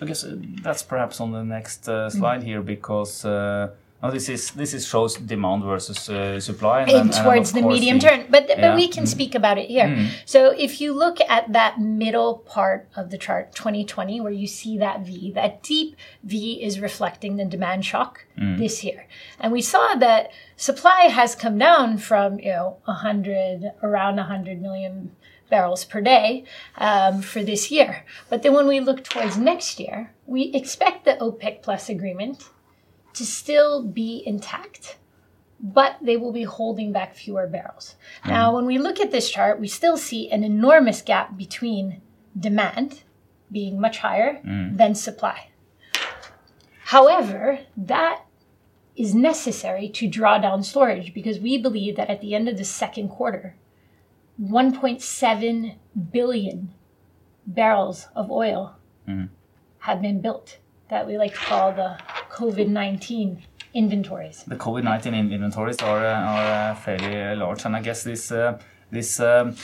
I 0.00 0.04
guess 0.04 0.22
uh, 0.24 0.36
that's 0.62 0.82
perhaps 0.82 1.20
on 1.20 1.32
the 1.32 1.42
next 1.42 1.88
uh, 1.88 2.10
slide 2.10 2.42
here 2.44 2.62
because 2.62 3.24
uh, 3.24 3.70
Oh, 4.02 4.10
this 4.10 4.28
is 4.28 4.50
this 4.50 4.74
is 4.74 4.86
shows 4.86 5.16
demand 5.16 5.64
versus 5.64 6.10
uh, 6.10 6.38
supply 6.38 6.82
and, 6.82 6.90
and 6.90 7.12
towards 7.12 7.54
and 7.54 7.64
the 7.64 7.68
medium 7.68 7.98
the, 7.98 8.08
term. 8.08 8.24
But 8.28 8.46
but 8.48 8.58
yeah. 8.58 8.74
we 8.74 8.88
can 8.88 9.04
mm. 9.04 9.08
speak 9.08 9.34
about 9.34 9.56
it 9.56 9.70
here. 9.70 9.86
Mm. 9.86 10.10
So 10.26 10.50
if 10.50 10.82
you 10.82 10.92
look 10.92 11.18
at 11.26 11.50
that 11.52 11.80
middle 11.80 12.38
part 12.38 12.88
of 12.94 13.10
the 13.10 13.16
chart, 13.16 13.54
2020, 13.54 14.20
where 14.20 14.32
you 14.32 14.46
see 14.46 14.76
that 14.78 15.00
V, 15.00 15.32
that 15.32 15.62
deep 15.62 15.96
V 16.24 16.62
is 16.62 16.78
reflecting 16.78 17.36
the 17.36 17.46
demand 17.46 17.86
shock 17.86 18.26
mm. 18.38 18.58
this 18.58 18.84
year, 18.84 19.06
and 19.40 19.50
we 19.50 19.62
saw 19.62 19.94
that 19.94 20.30
supply 20.56 21.08
has 21.08 21.34
come 21.34 21.56
down 21.56 21.96
from 21.96 22.38
you 22.38 22.52
know 22.52 22.76
100 22.84 23.72
around 23.82 24.16
100 24.16 24.60
million 24.60 25.16
barrels 25.48 25.86
per 25.86 26.02
day 26.02 26.44
um, 26.76 27.22
for 27.22 27.42
this 27.42 27.70
year. 27.70 28.04
But 28.28 28.42
then 28.42 28.52
when 28.52 28.66
we 28.66 28.80
look 28.80 29.04
towards 29.04 29.38
next 29.38 29.80
year, 29.80 30.12
we 30.26 30.52
expect 30.52 31.06
the 31.06 31.16
OPEC 31.20 31.62
Plus 31.62 31.88
agreement 31.88 32.50
to 33.16 33.24
still 33.24 33.82
be 33.82 34.22
intact, 34.26 34.98
but 35.58 35.96
they 36.02 36.16
will 36.16 36.32
be 36.32 36.44
holding 36.44 36.92
back 36.92 37.14
fewer 37.14 37.46
barrels. 37.46 37.96
Mm. 38.24 38.30
Now, 38.30 38.54
when 38.54 38.66
we 38.66 38.78
look 38.78 39.00
at 39.00 39.10
this 39.10 39.30
chart, 39.30 39.58
we 39.58 39.68
still 39.68 39.96
see 39.96 40.30
an 40.30 40.44
enormous 40.44 41.02
gap 41.02 41.36
between 41.36 42.02
demand 42.38 43.02
being 43.50 43.80
much 43.80 43.98
higher 43.98 44.40
mm. 44.44 44.76
than 44.76 44.94
supply. 44.94 45.48
However, 46.84 47.60
that 47.76 48.22
is 48.96 49.14
necessary 49.14 49.88
to 49.88 50.08
draw 50.08 50.38
down 50.38 50.62
storage 50.62 51.12
because 51.14 51.38
we 51.38 51.58
believe 51.58 51.96
that 51.96 52.10
at 52.10 52.20
the 52.20 52.34
end 52.34 52.48
of 52.48 52.58
the 52.58 52.64
second 52.64 53.08
quarter, 53.08 53.56
1.7 54.40 55.76
billion 56.12 56.74
barrels 57.46 58.08
of 58.14 58.30
oil 58.30 58.76
mm. 59.08 59.28
have 59.80 60.02
been 60.02 60.20
built 60.20 60.58
that 60.88 61.06
we 61.06 61.18
like 61.18 61.32
to 61.32 61.38
call 61.38 61.72
the 61.72 61.98
COVID 62.30 62.68
19 62.68 63.42
inventories. 63.74 64.44
The 64.46 64.56
COVID 64.56 64.84
19 64.84 65.14
inventories 65.14 65.78
are, 65.82 66.04
are 66.04 66.70
uh, 66.70 66.74
fairly 66.74 67.36
large, 67.36 67.64
and 67.64 67.76
I 67.76 67.80
guess 67.80 68.04
this, 68.04 68.30
uh, 68.32 68.58
this 68.90 69.20
um, 69.20 69.56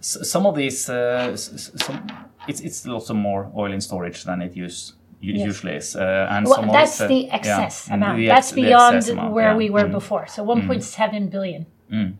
some 0.00 0.46
of 0.46 0.54
these, 0.54 0.88
uh, 0.88 1.36
some, 1.36 2.06
it's, 2.46 2.60
it's 2.60 2.86
lots 2.86 3.10
of 3.10 3.16
more 3.16 3.50
oil 3.56 3.72
in 3.72 3.80
storage 3.80 4.24
than 4.24 4.42
it 4.42 4.56
used 4.56 4.94
yes. 5.20 5.44
usually 5.44 5.74
is. 5.74 5.96
Uh, 5.96 6.28
and 6.30 6.46
well, 6.46 6.62
that's 6.70 6.98
the 6.98 7.30
excess 7.30 7.88
yeah, 7.88 7.94
amount. 7.94 8.18
The 8.18 8.30
ex- 8.30 8.50
that's 8.50 8.52
beyond 8.52 9.08
amount, 9.08 9.34
where 9.34 9.50
yeah. 9.50 9.56
we 9.56 9.70
were 9.70 9.84
mm. 9.84 9.92
before. 9.92 10.26
So 10.26 10.44
1.7 10.44 10.68
mm. 10.68 11.30
billion. 11.30 11.66
Mm 11.92 12.14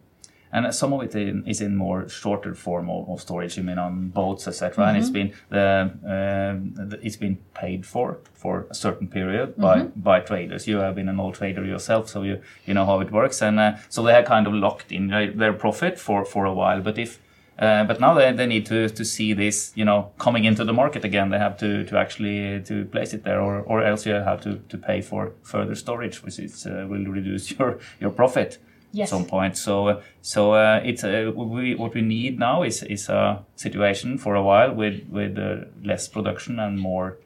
and 0.52 0.74
some 0.74 0.92
of 0.92 1.02
it 1.02 1.14
in, 1.14 1.46
is 1.46 1.60
in 1.60 1.76
more 1.76 2.08
shorter 2.08 2.54
form 2.54 2.88
of, 2.90 3.08
of 3.08 3.20
storage. 3.20 3.56
You 3.56 3.62
mean 3.62 3.78
on 3.78 4.08
boats, 4.08 4.48
etc. 4.48 4.70
Mm-hmm. 4.70 4.82
And 4.82 4.96
it's 4.98 5.10
mm-hmm. 5.10 5.14
been 5.14 6.82
the, 6.82 6.92
uh, 6.92 6.96
it's 7.02 7.16
been 7.16 7.38
paid 7.54 7.86
for 7.86 8.18
for 8.34 8.66
a 8.70 8.74
certain 8.74 9.08
period 9.08 9.56
by 9.56 9.80
mm-hmm. 9.80 10.00
by 10.00 10.20
traders. 10.20 10.66
You 10.66 10.78
have 10.78 10.94
been 10.94 11.08
an 11.08 11.20
old 11.20 11.34
trader 11.34 11.64
yourself, 11.64 12.08
so 12.08 12.22
you 12.22 12.40
you 12.66 12.74
know 12.74 12.86
how 12.86 13.00
it 13.00 13.10
works. 13.10 13.42
And 13.42 13.58
uh, 13.58 13.76
so 13.88 14.02
they 14.02 14.14
are 14.14 14.22
kind 14.22 14.46
of 14.46 14.52
locked 14.54 14.92
in 14.92 15.08
their 15.08 15.52
profit 15.52 15.98
for 15.98 16.24
for 16.24 16.44
a 16.44 16.52
while. 16.52 16.80
But 16.80 16.98
if 16.98 17.18
uh, 17.58 17.82
but 17.82 17.98
now 17.98 18.14
they, 18.14 18.30
they 18.32 18.46
need 18.46 18.64
to, 18.66 18.88
to 18.88 19.04
see 19.04 19.32
this, 19.32 19.72
you 19.74 19.84
know, 19.84 20.12
coming 20.18 20.44
into 20.44 20.64
the 20.64 20.72
market 20.72 21.04
again. 21.04 21.30
They 21.30 21.38
have 21.38 21.56
to, 21.58 21.84
to 21.86 21.98
actually 21.98 22.62
to 22.62 22.84
place 22.84 23.12
it 23.12 23.24
there, 23.24 23.40
or, 23.40 23.62
or 23.62 23.82
else 23.82 24.06
you 24.06 24.12
have 24.12 24.40
to, 24.42 24.58
to 24.68 24.78
pay 24.78 25.00
for 25.00 25.32
further 25.42 25.74
storage, 25.74 26.22
which 26.22 26.38
is, 26.38 26.66
uh, 26.66 26.86
will 26.88 27.04
reduce 27.06 27.50
your 27.58 27.80
your 28.00 28.10
profit 28.10 28.58
yes. 28.92 29.10
some 29.10 29.24
point. 29.24 29.56
So 29.56 30.02
so 30.22 30.52
uh, 30.52 30.80
it's 30.84 31.04
uh, 31.04 31.32
we, 31.34 31.74
what 31.74 31.94
we 31.94 32.02
need 32.02 32.38
now 32.38 32.62
is 32.62 32.82
is 32.82 33.08
a 33.08 33.44
situation 33.56 34.18
for 34.18 34.34
a 34.34 34.42
while 34.42 34.74
with 34.74 35.08
with 35.08 35.38
uh, 35.38 35.66
less 35.82 36.08
production 36.08 36.58
and 36.58 36.78
more 36.78 37.18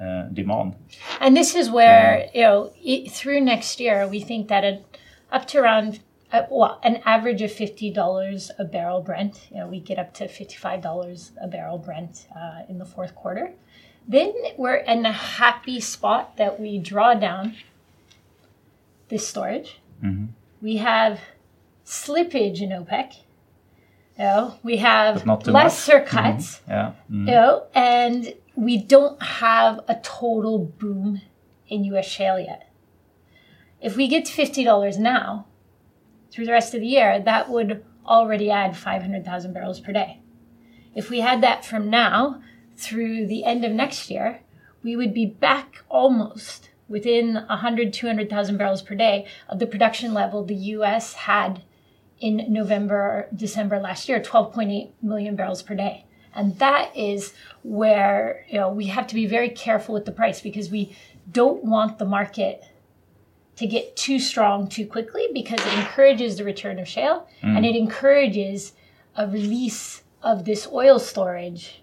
uh, 0.00 0.24
demand. 0.32 0.76
And 1.20 1.36
this 1.36 1.54
is 1.54 1.70
where 1.70 2.28
you 2.34 2.42
know 2.42 2.72
it, 2.82 3.10
through 3.10 3.40
next 3.40 3.80
year 3.80 4.06
we 4.06 4.20
think 4.20 4.48
that 4.48 4.64
it, 4.64 4.98
up 5.30 5.46
to 5.48 5.58
around. 5.58 6.00
Uh, 6.32 6.42
well, 6.50 6.80
an 6.82 7.00
average 7.04 7.42
of 7.42 7.52
fifty 7.52 7.90
dollars 7.90 8.50
a 8.58 8.64
barrel 8.64 9.00
Brent. 9.00 9.46
You 9.52 9.58
know, 9.58 9.68
we 9.68 9.78
get 9.78 9.98
up 9.98 10.14
to 10.14 10.26
fifty-five 10.26 10.82
dollars 10.82 11.30
a 11.40 11.46
barrel 11.46 11.78
Brent 11.78 12.26
uh, 12.34 12.62
in 12.68 12.78
the 12.78 12.84
fourth 12.84 13.14
quarter. 13.14 13.52
Then 14.08 14.34
we're 14.56 14.76
in 14.76 15.06
a 15.06 15.12
happy 15.12 15.80
spot 15.80 16.36
that 16.36 16.58
we 16.58 16.78
draw 16.78 17.14
down 17.14 17.54
this 19.08 19.28
storage. 19.28 19.80
Mm-hmm 20.02 20.26
we 20.60 20.76
have 20.76 21.20
slippage 21.84 22.60
in 22.60 22.70
OPEC. 22.70 23.18
You 24.18 24.24
know, 24.24 24.58
we 24.62 24.76
have 24.78 25.26
lesser 25.26 25.52
much. 25.52 26.08
Mm-hmm. 26.08 26.16
cuts. 26.16 26.60
Mm-hmm. 26.60 26.70
Yeah. 26.70 26.86
Mm-hmm. 26.86 27.28
You 27.28 27.34
know, 27.34 27.62
and 27.74 28.34
we 28.54 28.78
don't 28.78 29.20
have 29.22 29.80
a 29.88 29.96
total 30.02 30.58
boom 30.58 31.20
in 31.68 31.84
US 31.84 32.06
shale 32.06 32.38
yet. 32.38 32.70
If 33.80 33.96
we 33.96 34.08
get 34.08 34.24
to 34.26 34.32
$50 34.32 34.98
now, 34.98 35.46
through 36.30 36.46
the 36.46 36.52
rest 36.52 36.74
of 36.74 36.80
the 36.80 36.86
year, 36.86 37.20
that 37.20 37.48
would 37.48 37.84
already 38.06 38.50
add 38.50 38.76
500,000 38.76 39.52
barrels 39.52 39.80
per 39.80 39.92
day. 39.92 40.20
If 40.94 41.10
we 41.10 41.20
had 41.20 41.42
that 41.42 41.64
from 41.64 41.90
now 41.90 42.42
through 42.76 43.26
the 43.26 43.44
end 43.44 43.64
of 43.64 43.72
next 43.72 44.10
year, 44.10 44.40
we 44.82 44.96
would 44.96 45.14
be 45.14 45.26
back 45.26 45.84
almost 45.88 46.70
within 46.94 47.34
100, 47.34 47.92
200,000 47.92 48.56
barrels 48.56 48.80
per 48.80 48.94
day 48.94 49.26
of 49.48 49.58
the 49.58 49.66
production 49.66 50.14
level 50.14 50.44
the 50.44 50.54
US 50.76 51.14
had 51.14 51.60
in 52.20 52.46
November, 52.48 53.26
December 53.34 53.80
last 53.80 54.08
year, 54.08 54.20
12.8 54.20 54.92
million 55.02 55.34
barrels 55.34 55.60
per 55.60 55.74
day. 55.74 56.06
And 56.36 56.56
that 56.60 56.96
is 56.96 57.34
where 57.64 58.46
you 58.48 58.60
know 58.60 58.70
we 58.70 58.86
have 58.86 59.08
to 59.08 59.16
be 59.16 59.26
very 59.26 59.48
careful 59.48 59.92
with 59.92 60.04
the 60.04 60.12
price 60.12 60.40
because 60.40 60.70
we 60.70 60.96
don't 61.32 61.64
want 61.64 61.98
the 61.98 62.04
market 62.04 62.62
to 63.56 63.66
get 63.66 63.96
too 63.96 64.20
strong 64.20 64.68
too 64.68 64.86
quickly 64.86 65.26
because 65.34 65.60
it 65.66 65.74
encourages 65.74 66.36
the 66.36 66.44
return 66.44 66.78
of 66.78 66.86
shale 66.86 67.26
mm. 67.42 67.56
and 67.56 67.66
it 67.66 67.74
encourages 67.74 68.72
a 69.16 69.26
release 69.26 70.02
of 70.22 70.44
this 70.44 70.68
oil 70.72 71.00
storage 71.00 71.82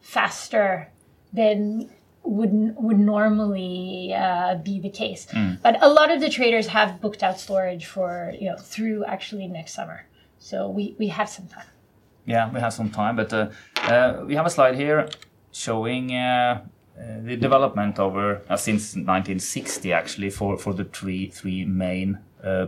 faster 0.00 0.90
than 1.32 1.90
would 2.26 2.74
would 2.76 2.98
normally 2.98 4.12
uh, 4.14 4.56
be 4.56 4.80
the 4.80 4.90
case. 4.90 5.26
Mm. 5.26 5.62
But 5.62 5.82
a 5.82 5.88
lot 5.88 6.10
of 6.10 6.20
the 6.20 6.28
traders 6.28 6.66
have 6.68 7.00
booked 7.00 7.22
out 7.22 7.38
storage 7.38 7.86
for 7.86 8.32
you 8.38 8.50
know 8.50 8.56
through 8.56 9.04
actually 9.04 9.46
next 9.46 9.72
summer, 9.74 10.06
so 10.38 10.68
we 10.68 10.94
we 10.98 11.08
have 11.08 11.28
some 11.28 11.46
time. 11.46 11.66
Yeah, 12.26 12.50
we 12.52 12.60
have 12.60 12.72
some 12.72 12.90
time, 12.90 13.16
but 13.16 13.32
uh, 13.32 13.50
uh, 13.76 14.24
we 14.26 14.34
have 14.34 14.46
a 14.46 14.50
slide 14.50 14.74
here 14.74 15.08
showing. 15.52 16.14
Uh, 16.14 16.62
uh, 16.98 17.20
the 17.24 17.36
development 17.36 17.98
over 17.98 18.40
uh, 18.48 18.56
since 18.56 18.94
1960 18.94 19.92
actually 19.92 20.30
for, 20.30 20.56
for 20.56 20.72
the 20.72 20.84
three 20.84 21.28
three 21.28 21.62
main 21.62 22.18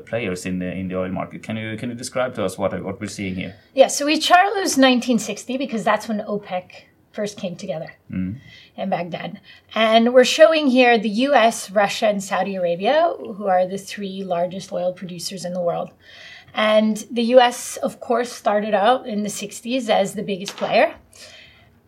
players 0.04 0.44
in 0.44 0.58
the 0.58 0.70
in 0.70 0.88
the 0.88 0.98
oil 0.98 1.08
market. 1.08 1.42
Can 1.42 1.56
you 1.56 1.78
can 1.78 1.88
you 1.88 1.94
describe 1.94 2.34
to 2.34 2.44
us 2.44 2.58
what 2.58 2.78
what 2.82 3.00
we're 3.00 3.06
seeing 3.06 3.36
here? 3.36 3.56
Yeah, 3.74 3.86
so 3.86 4.04
we 4.04 4.18
chose 4.18 4.76
1960 4.76 5.56
because 5.56 5.82
that's 5.82 6.08
when 6.08 6.18
OPEC 6.18 6.88
first 7.12 7.36
came 7.36 7.56
together 7.56 7.94
mm. 8.10 8.38
in 8.76 8.90
Baghdad. 8.90 9.40
And 9.74 10.12
we're 10.12 10.24
showing 10.24 10.68
here 10.68 10.98
the 10.98 11.08
US, 11.08 11.70
Russia, 11.70 12.06
and 12.06 12.22
Saudi 12.22 12.56
Arabia, 12.56 13.14
who 13.18 13.46
are 13.46 13.66
the 13.66 13.78
three 13.78 14.22
largest 14.24 14.72
oil 14.72 14.92
producers 14.92 15.44
in 15.44 15.52
the 15.52 15.60
world. 15.60 15.90
And 16.54 16.96
the 17.10 17.24
US, 17.34 17.76
of 17.76 18.00
course, 18.00 18.32
started 18.32 18.74
out 18.74 19.06
in 19.06 19.22
the 19.22 19.28
60s 19.28 19.88
as 19.88 20.14
the 20.14 20.22
biggest 20.22 20.56
player. 20.56 20.94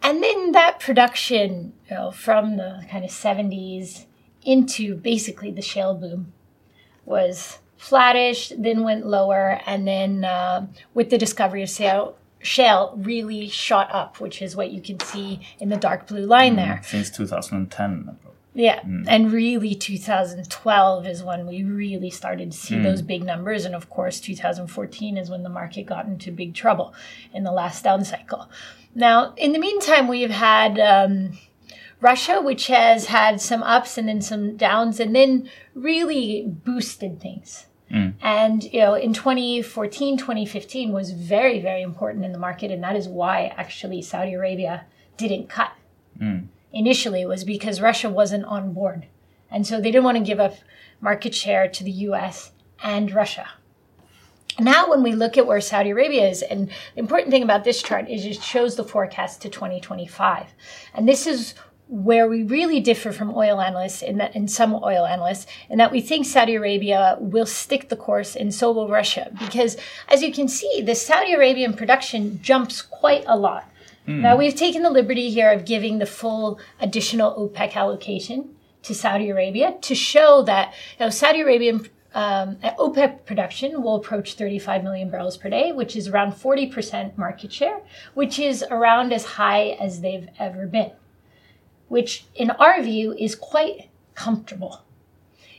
And 0.03 0.23
then 0.23 0.53
that 0.53 0.81
production 0.81 1.73
you 1.89 1.97
know, 1.97 2.11
from 2.11 2.57
the 2.57 2.85
kind 2.91 3.05
of 3.05 3.11
70s 3.11 4.07
into 4.43 4.97
basically 4.97 5.51
the 5.51 5.63
shale 5.63 5.95
boom 5.95 6.33
was 7.05 7.59
flattish, 7.77 8.53
then 8.57 8.83
went 8.83 9.07
lower, 9.07 9.61
and 9.67 9.87
then 9.87 10.25
uh, 10.25 10.67
with 10.95 11.11
the 11.11 11.19
discovery 11.19 11.63
of 11.63 11.69
shale, 11.69 12.17
shale 12.41 12.95
really 12.97 13.49
shot 13.49 13.93
up, 13.93 14.21
which 14.21 14.43
is 14.43 14.57
what 14.57 14.71
you 14.71 14.81
can 14.81 14.99
see 15.01 15.41
in 15.59 15.69
the 15.69 15.77
dark 15.77 16.07
blue 16.07 16.27
line 16.27 16.55
mm, 16.55 16.57
there. 16.57 16.81
Since 16.83 17.11
2010. 17.11 18.19
Yeah, 18.53 18.81
mm. 18.81 19.05
and 19.07 19.33
really 19.33 19.75
2012 19.75 21.07
is 21.07 21.23
when 21.23 21.47
we 21.47 21.63
really 21.63 22.11
started 22.11 22.51
to 22.51 22.59
see 22.59 22.75
mm. 22.75 22.83
those 22.83 23.01
big 23.01 23.23
numbers. 23.23 23.65
And 23.65 23.75
of 23.75 23.89
course, 23.89 24.21
2014 24.21 25.17
is 25.17 25.31
when 25.31 25.43
the 25.43 25.49
market 25.49 25.87
got 25.87 26.07
into 26.07 26.33
big 26.33 26.55
trouble 26.55 26.93
in 27.33 27.45
the 27.45 27.53
last 27.53 27.85
down 27.85 28.05
cycle. 28.05 28.51
Now, 28.95 29.35
in 29.37 29.53
the 29.53 29.59
meantime, 29.61 30.09
we've 30.09 30.31
had 30.31 30.81
um, 30.81 31.39
Russia, 32.01 32.41
which 32.41 32.67
has 32.67 33.07
had 33.07 33.41
some 33.41 33.63
ups 33.63 33.97
and 33.97 34.09
then 34.09 34.21
some 34.21 34.57
downs, 34.57 34.99
and 34.99 35.15
then 35.15 35.49
really 35.75 36.45
boosted 36.47 37.21
things. 37.21 37.67
Mm. 37.91 38.15
And, 38.23 38.65
you 38.65 38.81
know, 38.81 38.95
in 38.95 39.13
2014, 39.13 40.17
2015 40.17 40.93
was 40.93 41.11
very, 41.11 41.61
very 41.61 41.83
important 41.83 42.25
in 42.25 42.33
the 42.33 42.39
market. 42.39 42.71
And 42.71 42.83
that 42.85 42.97
is 42.97 43.09
why 43.09 43.53
actually 43.57 44.03
Saudi 44.03 44.35
Arabia 44.35 44.85
didn't 45.17 45.49
cut 45.49 45.73
mm. 46.21 46.47
initially 46.73 47.27
was 47.27 47.45
because 47.45 47.81
Russia 47.81 48.09
wasn't 48.09 48.45
on 48.45 48.73
board. 48.73 49.07
And 49.51 49.67
so 49.67 49.81
they 49.81 49.91
didn't 49.91 50.05
want 50.05 50.19
to 50.19 50.25
give 50.25 50.39
up 50.39 50.55
market 51.01 51.35
share 51.35 51.69
to 51.69 51.85
the 51.85 51.91
US 51.91 52.53
and 52.83 53.13
Russia. 53.13 53.49
Now, 54.59 54.91
when 54.91 55.03
we 55.03 55.13
look 55.13 55.39
at 55.39 55.47
where 55.47 55.61
Saudi 55.61 55.91
Arabia 55.91 56.29
is, 56.29 56.43
and 56.43 56.69
the 56.69 57.01
important 57.01 57.31
thing 57.31 57.43
about 57.43 57.65
this 57.65 57.83
chart 57.83 58.09
is 58.09 58.27
it 58.27 58.43
shows 58.43 58.77
the 58.77 58.85
forecast 58.85 59.41
to 59.43 59.49
2025. 59.49 60.47
And 60.93 61.09
this 61.09 61.27
is 61.27 61.55
where 61.91 62.29
we 62.29 62.45
really 62.45 62.79
differ 62.79 63.11
from 63.11 63.35
oil 63.37 63.61
analysts 63.61 64.01
in 64.01 64.17
that 64.19 64.35
in 64.37 64.47
some 64.47 64.73
oil 64.75 65.05
analysts 65.05 65.45
in 65.69 65.77
that 65.79 65.91
we 65.91 66.01
think 66.01 66.25
Saudi 66.25 66.55
Arabia 66.55 67.17
will 67.19 67.45
stick 67.45 67.89
the 67.89 67.97
course 67.97 68.37
and 68.37 68.55
so 68.55 68.71
will 68.71 68.89
Russia 68.89 69.29
because 69.41 69.77
as 70.09 70.23
you 70.23 70.33
can 70.33 70.47
see 70.47 70.81
the 70.81 70.95
Saudi 70.95 71.33
Arabian 71.33 71.75
production 71.75 72.41
jumps 72.43 72.81
quite 72.81 73.25
a 73.27 73.37
lot. 73.37 73.69
Mm. 74.07 74.21
Now 74.21 74.37
we've 74.37 74.55
taken 74.55 74.85
the 74.85 74.91
liberty 74.91 75.31
here 75.31 75.51
of 75.51 75.65
giving 75.65 75.99
the 75.99 76.07
full 76.07 76.61
additional 76.81 77.35
OPEC 77.35 77.75
allocation 77.75 78.55
to 78.83 78.95
Saudi 78.95 79.29
Arabia 79.29 79.77
to 79.83 79.95
show 79.97 80.43
that 80.43 80.73
you 80.97 81.07
know, 81.07 81.11
Saudi 81.11 81.41
Arabian 81.41 81.89
um, 82.15 82.57
OPEC 82.79 83.25
production 83.25 83.83
will 83.83 83.97
approach 83.97 84.35
35 84.35 84.85
million 84.85 85.11
barrels 85.11 85.37
per 85.37 85.49
day, 85.49 85.73
which 85.73 85.95
is 85.97 86.09
around 86.09 86.33
40% 86.33 87.17
market 87.19 87.53
share, 87.53 87.81
which 88.15 88.39
is 88.39 88.65
around 88.71 89.13
as 89.13 89.25
high 89.25 89.77
as 89.81 90.01
they've 90.01 90.29
ever 90.39 90.67
been 90.67 90.93
which 91.91 92.25
in 92.37 92.51
our 92.53 92.81
view 92.81 93.13
is 93.19 93.35
quite 93.35 93.91
comfortable. 94.15 94.83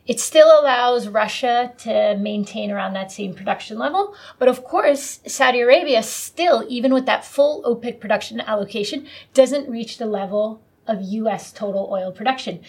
It 0.08 0.20
still 0.20 0.48
allows 0.48 1.10
Russia 1.10 1.74
to 1.80 2.18
maintain 2.18 2.72
around 2.72 2.94
that 2.94 3.12
same 3.12 3.36
production 3.36 3.78
level. 3.78 4.16
But 4.40 4.48
of 4.48 4.64
course, 4.64 5.20
Saudi 5.28 5.60
Arabia 5.60 6.02
still, 6.02 6.66
even 6.70 6.94
with 6.94 7.06
that 7.06 7.26
full 7.26 7.62
OPEC 7.64 8.00
production 8.00 8.40
allocation, 8.40 9.08
doesn't 9.34 9.70
reach 9.70 9.98
the 9.98 10.08
level 10.08 10.62
of 10.88 11.02
US 11.02 11.52
total 11.52 11.90
oil 11.92 12.12
production. 12.12 12.62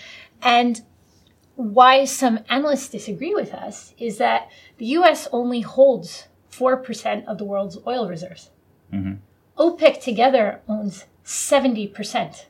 And 0.43 0.83
why 1.55 2.05
some 2.05 2.41
analysts 2.49 2.89
disagree 2.89 3.35
with 3.35 3.55
us 3.55 3.95
is 3.97 4.19
that 4.19 4.51
the 4.79 4.87
US 4.87 5.29
only 5.31 5.61
holds 5.61 6.27
4% 6.51 7.25
of 7.27 7.39
the 7.39 7.45
world's 7.45 7.79
oil 7.87 8.09
reserves. 8.09 8.51
Mm-hmm. 8.93 9.15
OPEC 9.57 10.03
together 10.03 10.61
owns 10.69 11.05
70%. 11.25 12.47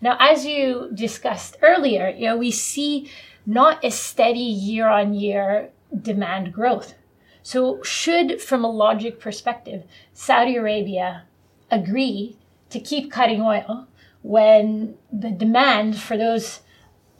Now, 0.00 0.16
as 0.20 0.46
you 0.46 0.90
discussed 0.94 1.56
earlier, 1.62 2.08
you 2.08 2.26
know, 2.26 2.36
we 2.36 2.50
see 2.50 3.10
not 3.46 3.84
a 3.84 3.90
steady 3.90 4.38
year 4.38 4.88
on 4.88 5.14
year 5.14 5.70
demand 6.00 6.52
growth. 6.52 6.94
So, 7.42 7.82
should, 7.82 8.40
from 8.40 8.64
a 8.64 8.70
logic 8.70 9.18
perspective, 9.18 9.84
Saudi 10.12 10.56
Arabia 10.56 11.24
agree 11.70 12.36
to 12.70 12.80
keep 12.80 13.10
cutting 13.10 13.40
oil 13.40 13.86
when 14.22 14.96
the 15.10 15.30
demand 15.30 15.98
for 15.98 16.16
those 16.16 16.60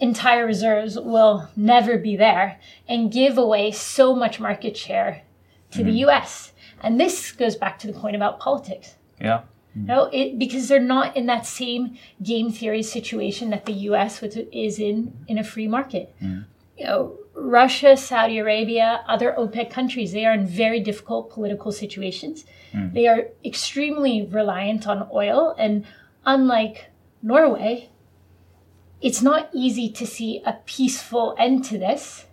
entire 0.00 0.47
reserves 0.47 0.99
will 0.99 1.49
never 1.56 1.99
be 1.99 2.16
there 2.16 2.61
and 2.87 3.12
give 3.12 3.38
away 3.38 3.70
so 3.70 4.14
much 4.14 4.38
market 4.38 4.76
share 4.76 5.23
to 5.70 5.78
mm-hmm. 5.78 5.88
the 5.88 5.97
US? 6.06 6.52
And 6.82 7.00
this 7.00 7.32
goes 7.32 7.56
back 7.56 7.78
to 7.80 7.87
the 7.87 7.99
point 7.99 8.16
about 8.16 8.38
politics. 8.38 8.97
Yeah. 9.20 9.42
No, 9.87 10.11
it 10.12 10.38
because 10.38 10.68
they're 10.68 10.80
not 10.80 11.16
in 11.16 11.26
that 11.26 11.47
same 11.47 11.99
game 12.23 12.50
theory 12.50 12.82
situation 12.82 13.50
that 13.50 13.66
the 13.66 13.73
U.S. 13.90 14.23
is 14.23 14.78
in 14.78 15.12
in 15.26 15.38
a 15.38 15.44
free 15.44 15.68
market. 15.68 16.14
Mm. 16.23 16.47
You 16.76 16.85
know, 16.85 17.18
Russia, 17.35 17.97
Saudi 17.97 18.38
Arabia, 18.38 19.04
other 19.08 19.35
OPEC 19.38 19.70
countries, 19.70 20.12
they 20.12 20.25
are 20.25 20.32
in 20.32 20.47
very 20.47 20.80
difficult 20.80 21.30
political 21.30 21.73
situations. 21.73 22.44
Mm. 22.73 22.94
They 22.94 23.06
are 23.06 23.28
extremely 23.44 24.26
reliant 24.26 24.87
on 24.87 25.08
oil, 25.12 25.54
and 25.58 25.85
unlike 26.25 26.90
Norway, 27.23 27.90
it's 29.00 29.23
not 29.23 29.49
easy 29.52 29.88
to 29.90 30.06
see 30.06 30.42
a 30.44 30.54
peaceful 30.66 31.35
end 31.38 31.64
to 31.66 31.78
this 31.78 32.26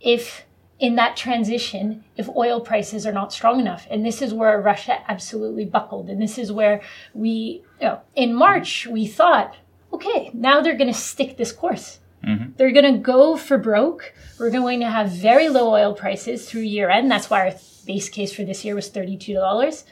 if 0.00 0.44
in 0.80 0.96
that 0.96 1.16
transition 1.16 2.02
if 2.16 2.28
oil 2.30 2.60
prices 2.60 3.06
are 3.06 3.12
not 3.12 3.32
strong 3.32 3.60
enough. 3.60 3.86
And 3.90 4.04
this 4.04 4.22
is 4.22 4.32
where 4.32 4.60
Russia 4.60 4.98
absolutely 5.08 5.66
buckled. 5.66 6.08
And 6.08 6.20
this 6.20 6.38
is 6.38 6.50
where 6.50 6.80
we, 7.12 7.62
you 7.80 7.86
know, 7.86 8.00
in 8.16 8.34
March, 8.34 8.86
we 8.86 9.06
thought, 9.06 9.56
okay, 9.92 10.30
now 10.32 10.62
they're 10.62 10.76
going 10.76 10.92
to 10.92 10.98
stick 10.98 11.36
this 11.36 11.52
course. 11.52 11.98
Mm-hmm. 12.24 12.52
They're 12.56 12.72
going 12.72 12.94
to 12.94 12.98
go 12.98 13.36
for 13.36 13.58
broke. 13.58 14.14
We're 14.38 14.50
going 14.50 14.80
to 14.80 14.90
have 14.90 15.10
very 15.10 15.50
low 15.50 15.70
oil 15.70 15.94
prices 15.94 16.48
through 16.48 16.62
year 16.62 16.88
end. 16.88 17.10
That's 17.10 17.28
why 17.28 17.48
our 17.48 17.54
base 17.86 18.08
case 18.08 18.32
for 18.32 18.44
this 18.44 18.64
year 18.64 18.74
was 18.74 18.90
$32 18.90 19.84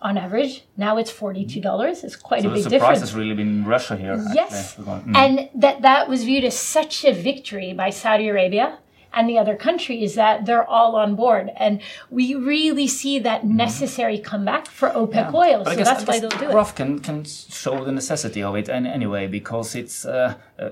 on 0.00 0.18
average. 0.18 0.64
Now 0.76 0.96
it's 0.96 1.12
$42. 1.12 2.04
It's 2.04 2.16
quite 2.16 2.42
so 2.42 2.50
a 2.50 2.54
big 2.54 2.64
difference. 2.64 2.64
So 2.64 2.70
the 2.70 2.78
surprise 2.78 3.00
has 3.00 3.14
really 3.14 3.34
been 3.34 3.64
Russia 3.64 3.96
here. 3.96 4.24
Yes. 4.34 4.74
Mm. 4.76 5.16
And 5.16 5.50
that, 5.54 5.82
that 5.82 6.08
was 6.08 6.24
viewed 6.24 6.44
as 6.44 6.58
such 6.58 7.04
a 7.04 7.12
victory 7.12 7.72
by 7.72 7.90
Saudi 7.90 8.28
Arabia 8.28 8.78
and 9.14 9.28
the 9.28 9.38
other 9.38 9.56
countries 9.56 10.14
that 10.14 10.46
they're 10.46 10.68
all 10.68 10.96
on 10.96 11.14
board. 11.14 11.50
And 11.56 11.80
we 12.10 12.34
really 12.34 12.86
see 12.86 13.18
that 13.20 13.42
mm-hmm. 13.42 13.56
necessary 13.56 14.18
comeback 14.18 14.66
for 14.66 14.90
OPEC 14.90 15.14
yeah. 15.14 15.30
oil. 15.34 15.64
But 15.64 15.70
so 15.72 15.76
guess, 15.76 15.88
that's 15.88 16.06
why 16.06 16.18
they'll 16.18 16.30
do 16.30 16.48
it. 16.48 16.52
Graph 16.52 16.74
can, 16.74 16.98
can 17.00 17.24
show 17.24 17.84
the 17.84 17.92
necessity 17.92 18.42
of 18.42 18.56
it 18.56 18.68
and 18.68 18.86
anyway, 18.86 19.26
because 19.26 19.74
it's 19.74 20.04
uh, 20.04 20.34
uh, 20.58 20.70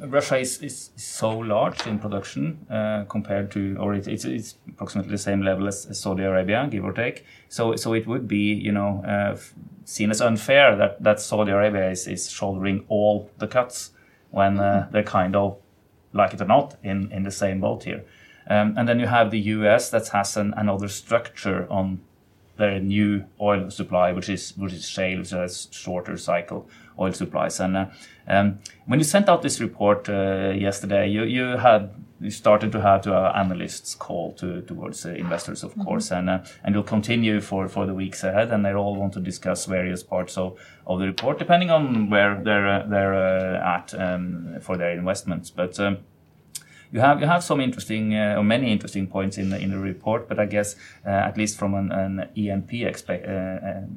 Russia 0.00 0.38
is, 0.38 0.62
is 0.62 0.90
so 0.96 1.30
large 1.30 1.86
in 1.86 1.98
production 1.98 2.66
uh, 2.70 3.04
compared 3.08 3.50
to, 3.52 3.76
or 3.78 3.94
it, 3.94 4.08
it's, 4.08 4.24
it's 4.24 4.56
approximately 4.68 5.12
the 5.12 5.18
same 5.18 5.42
level 5.42 5.68
as, 5.68 5.86
as, 5.86 6.00
Saudi 6.00 6.22
Arabia, 6.24 6.66
give 6.70 6.84
or 6.84 6.92
take. 6.92 7.24
So, 7.48 7.76
so 7.76 7.92
it 7.92 8.06
would 8.06 8.26
be, 8.26 8.54
you 8.54 8.72
know, 8.72 9.02
uh, 9.04 9.36
seen 9.84 10.10
as 10.10 10.20
unfair 10.20 10.76
that, 10.76 11.02
that 11.02 11.20
Saudi 11.20 11.52
Arabia 11.52 11.90
is, 11.90 12.06
is 12.06 12.30
shouldering 12.30 12.84
all 12.88 13.30
the 13.38 13.46
cuts 13.46 13.90
when 14.30 14.58
uh, 14.58 14.88
they're 14.90 15.02
kind 15.02 15.36
of 15.36 15.58
like 16.12 16.34
it 16.34 16.40
or 16.40 16.46
not, 16.46 16.76
in, 16.82 17.10
in 17.12 17.22
the 17.22 17.30
same 17.30 17.60
boat 17.60 17.84
here. 17.84 18.04
Um, 18.48 18.74
and 18.76 18.88
then 18.88 18.98
you 18.98 19.06
have 19.06 19.30
the 19.30 19.38
US 19.38 19.90
that 19.90 20.08
has 20.08 20.36
an, 20.36 20.52
another 20.56 20.88
structure 20.88 21.66
on 21.70 22.00
their 22.56 22.80
new 22.80 23.24
oil 23.40 23.70
supply, 23.70 24.12
which 24.12 24.28
is 24.28 24.56
which 24.56 24.72
is 24.72 24.88
shale, 24.88 25.18
which 25.18 25.30
has 25.30 25.68
shorter 25.70 26.16
cycle 26.16 26.68
oil 26.98 27.12
supplies. 27.12 27.60
And 27.60 27.76
uh, 27.76 27.86
um, 28.28 28.58
when 28.86 29.00
you 29.00 29.04
sent 29.04 29.28
out 29.28 29.42
this 29.42 29.60
report 29.60 30.08
uh, 30.08 30.52
yesterday, 30.54 31.08
you, 31.08 31.24
you 31.24 31.56
had 31.56 31.94
you 32.22 32.30
started 32.30 32.70
to 32.72 32.80
have 32.80 33.02
to 33.02 33.14
uh, 33.14 33.32
analysts 33.34 33.94
call 33.94 34.32
to 34.34 34.62
towards 34.62 35.04
uh, 35.04 35.10
investors, 35.10 35.64
of 35.64 35.72
mm-hmm. 35.72 35.82
course, 35.82 36.10
and 36.10 36.30
uh, 36.30 36.38
and 36.62 36.74
you'll 36.74 36.84
continue 36.84 37.40
for 37.40 37.68
for 37.68 37.84
the 37.86 37.94
weeks 37.94 38.22
ahead, 38.22 38.50
and 38.52 38.64
they 38.64 38.72
all 38.72 38.94
want 38.94 39.12
to 39.14 39.20
discuss 39.20 39.66
various 39.66 40.02
parts 40.02 40.38
of, 40.38 40.58
of 40.86 41.00
the 41.00 41.06
report, 41.06 41.38
depending 41.38 41.70
on 41.70 42.08
where 42.10 42.40
they're 42.42 42.68
uh, 42.68 42.86
they're 42.86 43.14
uh, 43.14 43.76
at 43.76 43.94
um, 43.94 44.58
for 44.60 44.76
their 44.76 44.92
investments, 44.92 45.50
but. 45.50 45.78
Um, 45.78 45.98
you 46.94 47.00
have 47.00 47.20
you 47.20 47.26
have 47.26 47.42
some 47.42 47.58
interesting 47.58 48.14
uh, 48.14 48.34
or 48.36 48.44
many 48.44 48.70
interesting 48.70 49.06
points 49.06 49.38
in 49.38 49.48
the 49.48 49.58
in 49.58 49.70
the 49.70 49.78
report, 49.78 50.28
but 50.28 50.38
I 50.38 50.44
guess 50.44 50.76
uh, 51.06 51.08
at 51.08 51.38
least 51.38 51.58
from 51.58 51.72
an, 51.72 51.90
an 51.90 52.28
E&P 52.34 52.84
uh, 52.84 52.90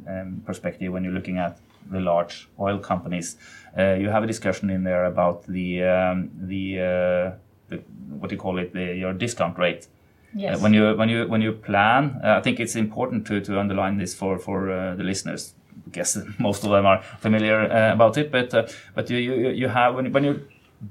um, 0.08 0.42
perspective, 0.46 0.94
when 0.94 1.04
you're 1.04 1.12
looking 1.12 1.38
at 1.38 1.60
the 1.92 2.00
large 2.00 2.48
oil 2.58 2.80
companies, 2.80 3.36
you 3.78 4.10
have 4.10 4.24
a 4.24 4.28
discussion 4.28 4.70
in 4.70 4.86
there 4.86 5.04
about 5.04 5.46
the 5.46 5.84
um, 5.84 6.32
the, 6.38 7.36
the, 7.70 7.78
what 8.20 8.30
do 8.30 8.36
you 8.36 8.42
call 8.42 8.58
it 8.58 8.74
the, 8.74 8.96
your 8.96 9.14
discount 9.14 9.58
rate. 9.58 9.88
Yes. 10.34 10.58
Uh, 10.58 10.62
when 10.62 10.74
you 10.74 10.96
when 10.96 11.10
you 11.10 11.28
when 11.28 11.42
you 11.42 11.54
plan, 11.54 12.20
uh, 12.24 12.36
I 12.38 12.42
think 12.42 12.60
it's 12.60 12.76
important 12.76 13.26
to 13.28 13.40
to 13.42 13.60
underline 13.60 13.98
this 13.98 14.14
for 14.14 14.38
for 14.38 14.72
uh, 14.72 14.96
the 14.96 15.04
listeners. 15.04 15.54
I 15.88 15.90
guess 15.92 16.18
most 16.40 16.64
of 16.64 16.72
them 16.72 16.86
are 16.86 17.02
familiar 17.20 17.66
about 17.94 18.18
it, 18.18 18.32
but 18.32 18.52
but 18.96 19.10
you, 19.10 19.18
you 19.18 19.50
you 19.50 19.68
have 19.70 19.96
when 19.96 20.06
you 20.06 20.12
when 20.12 20.24
you 20.24 20.42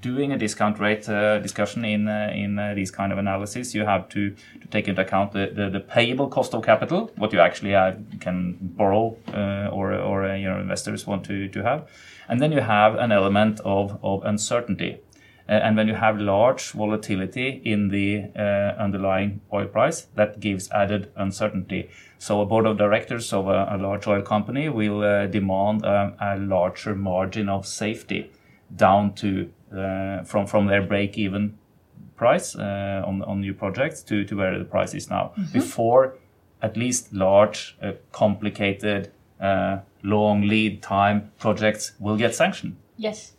doing 0.00 0.32
a 0.32 0.38
discount 0.38 0.78
rate 0.78 1.08
uh, 1.08 1.38
discussion 1.38 1.84
in 1.84 2.08
uh, 2.08 2.32
in 2.34 2.58
uh, 2.58 2.74
these 2.74 2.90
kind 2.90 3.12
of 3.12 3.18
analysis, 3.18 3.74
you 3.74 3.84
have 3.84 4.08
to, 4.08 4.30
to 4.60 4.68
take 4.70 4.88
into 4.88 5.02
account 5.02 5.32
the, 5.32 5.50
the, 5.54 5.70
the 5.70 5.80
payable 5.80 6.28
cost 6.28 6.54
of 6.54 6.64
capital, 6.64 7.10
what 7.16 7.32
you 7.32 7.40
actually 7.40 7.74
uh, 7.74 7.92
can 8.20 8.56
borrow 8.60 9.16
uh, 9.32 9.68
or 9.72 9.94
or 9.94 10.24
uh, 10.24 10.34
your 10.34 10.58
investors 10.58 11.06
want 11.06 11.24
to, 11.24 11.48
to 11.48 11.62
have, 11.62 11.88
and 12.28 12.40
then 12.40 12.52
you 12.52 12.60
have 12.60 12.94
an 12.96 13.12
element 13.12 13.60
of 13.64 13.98
of 14.02 14.24
uncertainty. 14.24 14.98
And 15.46 15.76
when 15.76 15.88
you 15.88 15.94
have 15.94 16.18
large 16.18 16.72
volatility 16.72 17.60
in 17.64 17.88
the 17.88 18.24
underlying 18.78 19.40
oil 19.52 19.66
price, 19.66 20.06
that 20.14 20.40
gives 20.40 20.70
added 20.70 21.12
uncertainty. 21.16 21.90
So 22.18 22.40
a 22.40 22.46
board 22.46 22.66
of 22.66 22.78
directors 22.78 23.32
of 23.32 23.48
a, 23.48 23.68
a 23.70 23.76
large 23.76 24.06
oil 24.06 24.22
company 24.22 24.70
will 24.70 25.28
demand 25.28 25.84
um, 25.84 26.14
a 26.18 26.38
larger 26.38 26.94
margin 26.94 27.50
of 27.50 27.66
safety 27.66 28.30
down 28.74 29.14
to 29.14 29.50
uh, 29.74 30.22
from 30.22 30.46
from 30.46 30.66
their 30.66 30.82
break 30.82 31.18
even 31.18 31.58
price 32.16 32.54
uh, 32.54 33.02
on 33.04 33.22
on 33.22 33.40
new 33.40 33.52
projects 33.52 34.02
to 34.02 34.24
to 34.24 34.36
where 34.36 34.58
the 34.58 34.64
price 34.64 34.94
is 34.94 35.10
now 35.10 35.32
mm-hmm. 35.36 35.52
before 35.52 36.14
at 36.62 36.76
least 36.76 37.12
large 37.12 37.76
uh, 37.82 37.92
complicated 38.12 39.10
long 40.02 40.42
lead 40.42 40.82
time 40.82 41.32
projects 41.38 41.92
will 41.98 42.16
get 42.16 42.34
sanctioned. 42.34 42.76
Yes. 42.96 43.33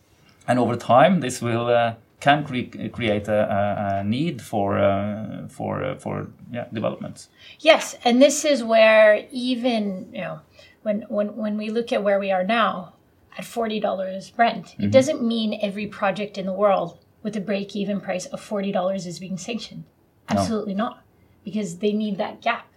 And 0.48 0.60
over 0.60 0.76
time, 0.76 1.22
this 1.22 1.42
will 1.42 1.96
can 2.20 2.44
cre- 2.44 2.90
create 2.92 3.28
a, 3.28 4.00
a, 4.00 4.04
need 4.04 4.42
for 4.42 4.80
uh, 4.80 5.48
for 5.48 5.84
uh, 5.84 5.96
for 5.98 6.28
yeah 6.52 6.66
development. 6.74 7.28
Yes, 7.60 7.96
and 8.04 8.22
this 8.22 8.46
is 8.46 8.64
where 8.64 9.28
even 9.32 10.10
you 10.14 10.22
know 10.22 10.40
when 10.84 11.02
when 11.10 11.36
when 11.36 11.58
we 11.58 11.70
look 11.70 11.92
at 11.92 12.04
where 12.04 12.20
we 12.20 12.32
are 12.32 12.44
now, 12.44 12.94
at 13.38 13.46
$40 13.46 14.36
Brent. 14.36 14.66
Mm-hmm. 14.66 14.84
It 14.84 14.92
doesn't 14.92 15.22
mean 15.22 15.60
every 15.62 15.88
project 15.88 16.38
in 16.38 16.46
the 16.46 16.54
world 16.54 17.00
with 17.24 17.36
a 17.36 17.42
break 17.42 17.76
even 17.76 18.00
price 18.00 18.26
of 18.28 18.42
$40 18.42 19.06
is 19.06 19.20
being 19.20 19.38
sanctioned. 19.38 19.84
Absolutely 20.30 20.74
no. 20.74 20.86
not, 20.86 21.04
because 21.44 21.78
they 21.78 21.92
need 21.92 22.18
that 22.18 22.42
gap. 22.42 22.68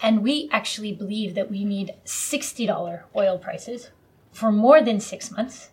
And 0.00 0.22
we 0.22 0.48
actually 0.52 0.92
believe 0.92 1.34
that 1.34 1.50
we 1.50 1.64
need 1.64 1.94
$60 2.04 3.02
oil 3.16 3.38
prices 3.38 3.90
for 4.32 4.52
more 4.52 4.80
than 4.80 5.00
six 5.00 5.30
months, 5.30 5.70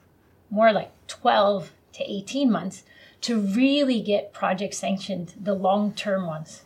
more 0.49 0.71
like 0.71 0.91
12 1.07 1.71
to 1.93 2.11
18 2.11 2.51
months 2.51 2.83
to 3.21 3.39
really 3.39 4.01
get 4.01 4.33
projects 4.33 4.77
sanctioned, 4.77 5.33
the 5.41 5.53
long 5.53 5.93
term 5.93 6.27
ones. 6.27 6.63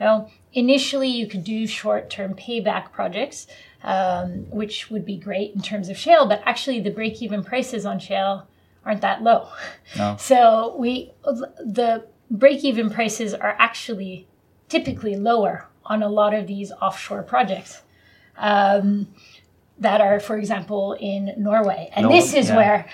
Well, 0.00 0.30
initially, 0.52 1.08
you 1.08 1.26
could 1.26 1.44
do 1.44 1.66
short 1.66 2.08
term 2.08 2.34
payback 2.34 2.92
projects, 2.92 3.46
um, 3.82 4.48
which 4.50 4.90
would 4.90 5.04
be 5.04 5.16
great 5.16 5.54
in 5.54 5.60
terms 5.60 5.88
of 5.88 5.98
shale, 5.98 6.26
but 6.26 6.40
actually, 6.44 6.80
the 6.80 6.90
break 6.90 7.20
even 7.20 7.42
prices 7.42 7.84
on 7.84 7.98
shale 7.98 8.46
aren't 8.84 9.00
that 9.02 9.22
low. 9.22 9.48
No. 9.96 10.16
So, 10.18 10.76
we 10.78 11.12
the 11.24 12.06
break 12.30 12.64
even 12.64 12.90
prices 12.90 13.34
are 13.34 13.56
actually 13.58 14.26
typically 14.68 15.16
lower 15.16 15.66
on 15.84 16.02
a 16.02 16.08
lot 16.08 16.32
of 16.34 16.46
these 16.46 16.70
offshore 16.72 17.22
projects. 17.22 17.82
Um, 18.36 19.08
that 19.80 20.00
are, 20.00 20.18
for 20.20 20.36
example, 20.36 20.96
in 20.98 21.34
Norway, 21.36 21.90
and 21.94 22.10
this 22.10 22.34
is 22.34 22.48
yeah. 22.48 22.56
where 22.56 22.86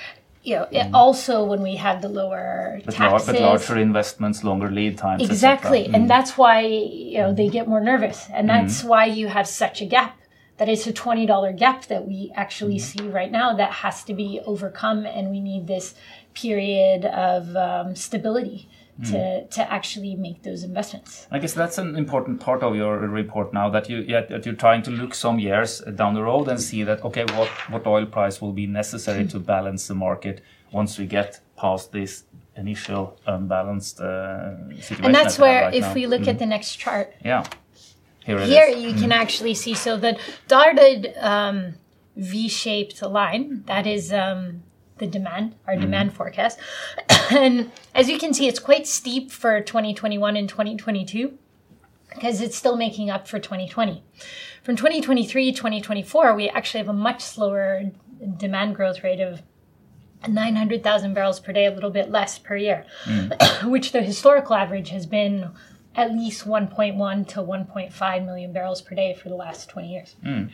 you 0.44 0.56
know. 0.56 0.66
It 0.70 0.86
also, 0.94 1.44
when 1.44 1.62
we 1.62 1.76
have 1.76 2.02
the 2.02 2.08
lower 2.08 2.80
But, 2.84 2.94
taxes, 2.94 3.26
but 3.26 3.40
larger 3.40 3.76
investments, 3.78 4.44
longer 4.44 4.70
lead 4.70 4.98
times. 4.98 5.22
exactly, 5.30 5.82
Mm. 5.84 5.94
and 5.94 6.10
that's 6.14 6.32
why 6.38 6.60
you 6.60 7.18
know 7.18 7.32
they 7.32 7.48
get 7.48 7.66
more 7.66 7.80
nervous, 7.92 8.18
and 8.36 8.48
that's 8.48 8.78
Mm-hmm. 8.78 8.88
why 8.92 9.04
you 9.06 9.26
have 9.28 9.46
such 9.48 9.80
a 9.82 9.86
gap. 9.86 10.12
That 10.58 10.68
it's 10.68 10.86
a 10.86 10.92
twenty 10.92 11.26
dollar 11.26 11.52
gap 11.52 11.78
that 11.92 12.06
we 12.06 12.18
actually 12.42 12.76
Mm-hmm. 12.78 12.98
see 13.00 13.08
right 13.20 13.32
now 13.40 13.48
that 13.60 13.72
has 13.84 14.04
to 14.04 14.14
be 14.14 14.40
overcome, 14.52 15.00
and 15.16 15.24
we 15.34 15.40
need 15.40 15.66
this 15.66 15.86
period 16.34 17.04
of 17.06 17.56
um, 17.56 17.94
stability 17.96 18.68
Mm. 19.00 19.10
to 19.10 19.46
to 19.56 19.72
actually 19.72 20.14
make 20.14 20.44
those 20.44 20.62
investments. 20.62 21.26
I 21.28 21.40
guess 21.40 21.52
that's 21.52 21.78
an 21.78 21.96
important 21.96 22.38
part 22.40 22.62
of 22.62 22.76
your 22.76 22.96
report 22.98 23.52
now 23.52 23.68
that 23.70 23.90
you 23.90 24.04
yeah, 24.06 24.20
that 24.20 24.46
you're 24.46 24.54
trying 24.54 24.82
to 24.82 24.92
look 24.92 25.14
some 25.14 25.40
years 25.40 25.80
down 25.96 26.14
the 26.14 26.22
road 26.22 26.46
and 26.46 26.60
see 26.60 26.84
that 26.84 27.04
okay 27.04 27.24
what 27.34 27.48
what 27.70 27.86
oil 27.88 28.06
price 28.06 28.40
will 28.40 28.52
be 28.52 28.68
necessary 28.68 29.26
to 29.26 29.40
balance 29.40 29.88
the 29.88 29.96
market 29.96 30.42
once 30.70 30.96
we 30.96 31.06
get 31.06 31.40
past 31.56 31.90
this 31.90 32.22
initial 32.56 33.18
unbalanced 33.26 34.00
uh, 34.00 34.54
situation. 34.80 35.04
And 35.06 35.12
that's 35.12 35.40
where, 35.40 35.62
right 35.62 35.74
if 35.74 35.82
now. 35.82 35.90
Mm. 35.90 35.94
we 35.94 36.06
look 36.06 36.28
at 36.28 36.38
the 36.38 36.46
next 36.46 36.76
chart, 36.76 37.12
yeah 37.24 37.42
here 38.24 38.38
it 38.38 38.48
here 38.48 38.66
is. 38.66 38.82
you 38.82 38.94
can 38.94 39.12
actually 39.12 39.54
see 39.54 39.74
so 39.74 39.96
the 39.96 40.18
dotted 40.48 41.14
um, 41.18 41.74
v-shaped 42.16 43.02
line 43.02 43.62
that 43.66 43.86
is 43.86 44.12
um, 44.12 44.62
the 45.04 45.10
demand 45.10 45.54
our 45.66 45.74
mm-hmm. 45.74 45.82
demand 45.82 46.12
forecast. 46.12 46.58
And 47.30 47.70
as 47.94 48.08
you 48.08 48.18
can 48.18 48.34
see 48.34 48.48
it's 48.48 48.58
quite 48.58 48.86
steep 48.86 49.30
for 49.30 49.60
2021 49.60 50.36
and 50.36 50.48
2022 50.48 51.38
because 52.10 52.40
it's 52.40 52.56
still 52.56 52.76
making 52.76 53.10
up 53.10 53.26
for 53.26 53.38
2020 53.38 54.04
from 54.62 54.76
2023 54.76 55.52
2024 55.52 56.34
we 56.34 56.48
actually 56.50 56.78
have 56.78 56.88
a 56.88 56.92
much 56.92 57.22
slower 57.22 57.90
demand 58.36 58.76
growth 58.76 59.02
rate 59.02 59.20
of 59.20 59.42
900,000 60.28 61.14
barrels 61.14 61.40
per 61.40 61.52
day, 61.52 61.66
a 61.66 61.70
little 61.70 61.90
bit 61.90 62.10
less 62.10 62.38
per 62.38 62.56
year, 62.56 62.86
mm. 63.04 63.64
which 63.70 63.92
the 63.92 64.02
historical 64.02 64.54
average 64.54 64.90
has 64.90 65.06
been 65.06 65.50
at 65.94 66.12
least 66.12 66.46
1.1 66.46 67.28
to 67.28 67.40
1.5 67.40 68.26
million 68.26 68.52
barrels 68.52 68.82
per 68.82 68.94
day 68.94 69.14
for 69.14 69.28
the 69.28 69.34
last 69.34 69.68
20 69.68 69.92
years. 69.92 70.16
Mm. 70.24 70.50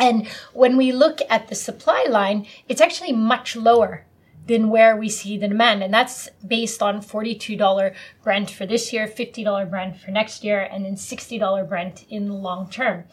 And 0.00 0.26
when 0.54 0.76
we 0.76 0.92
look 0.92 1.20
at 1.28 1.48
the 1.48 1.54
supply 1.54 2.06
line, 2.08 2.46
it's 2.68 2.80
actually 2.80 3.12
much 3.12 3.54
lower 3.54 4.06
than 4.46 4.70
where 4.70 4.96
we 4.96 5.08
see 5.08 5.36
the 5.36 5.48
demand. 5.48 5.84
And 5.84 5.92
that's 5.92 6.28
based 6.44 6.82
on 6.82 7.02
$42 7.02 7.94
Brent 8.24 8.50
for 8.50 8.66
this 8.66 8.92
year, 8.92 9.06
$50 9.06 9.70
Brent 9.70 9.98
for 9.98 10.10
next 10.10 10.42
year, 10.42 10.60
and 10.60 10.84
then 10.84 10.94
$60 10.94 11.68
Brent 11.68 12.06
in 12.08 12.26
the 12.28 12.34
long 12.34 12.70
term 12.70 13.04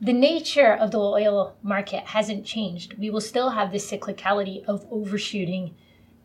the 0.00 0.12
nature 0.14 0.72
of 0.72 0.90
the 0.90 0.98
oil 0.98 1.56
market 1.62 2.06
hasn't 2.06 2.46
changed. 2.46 2.96
We 2.98 3.10
will 3.10 3.20
still 3.20 3.50
have 3.50 3.70
this 3.70 3.90
cyclicality 3.90 4.64
of 4.64 4.86
overshooting 4.90 5.74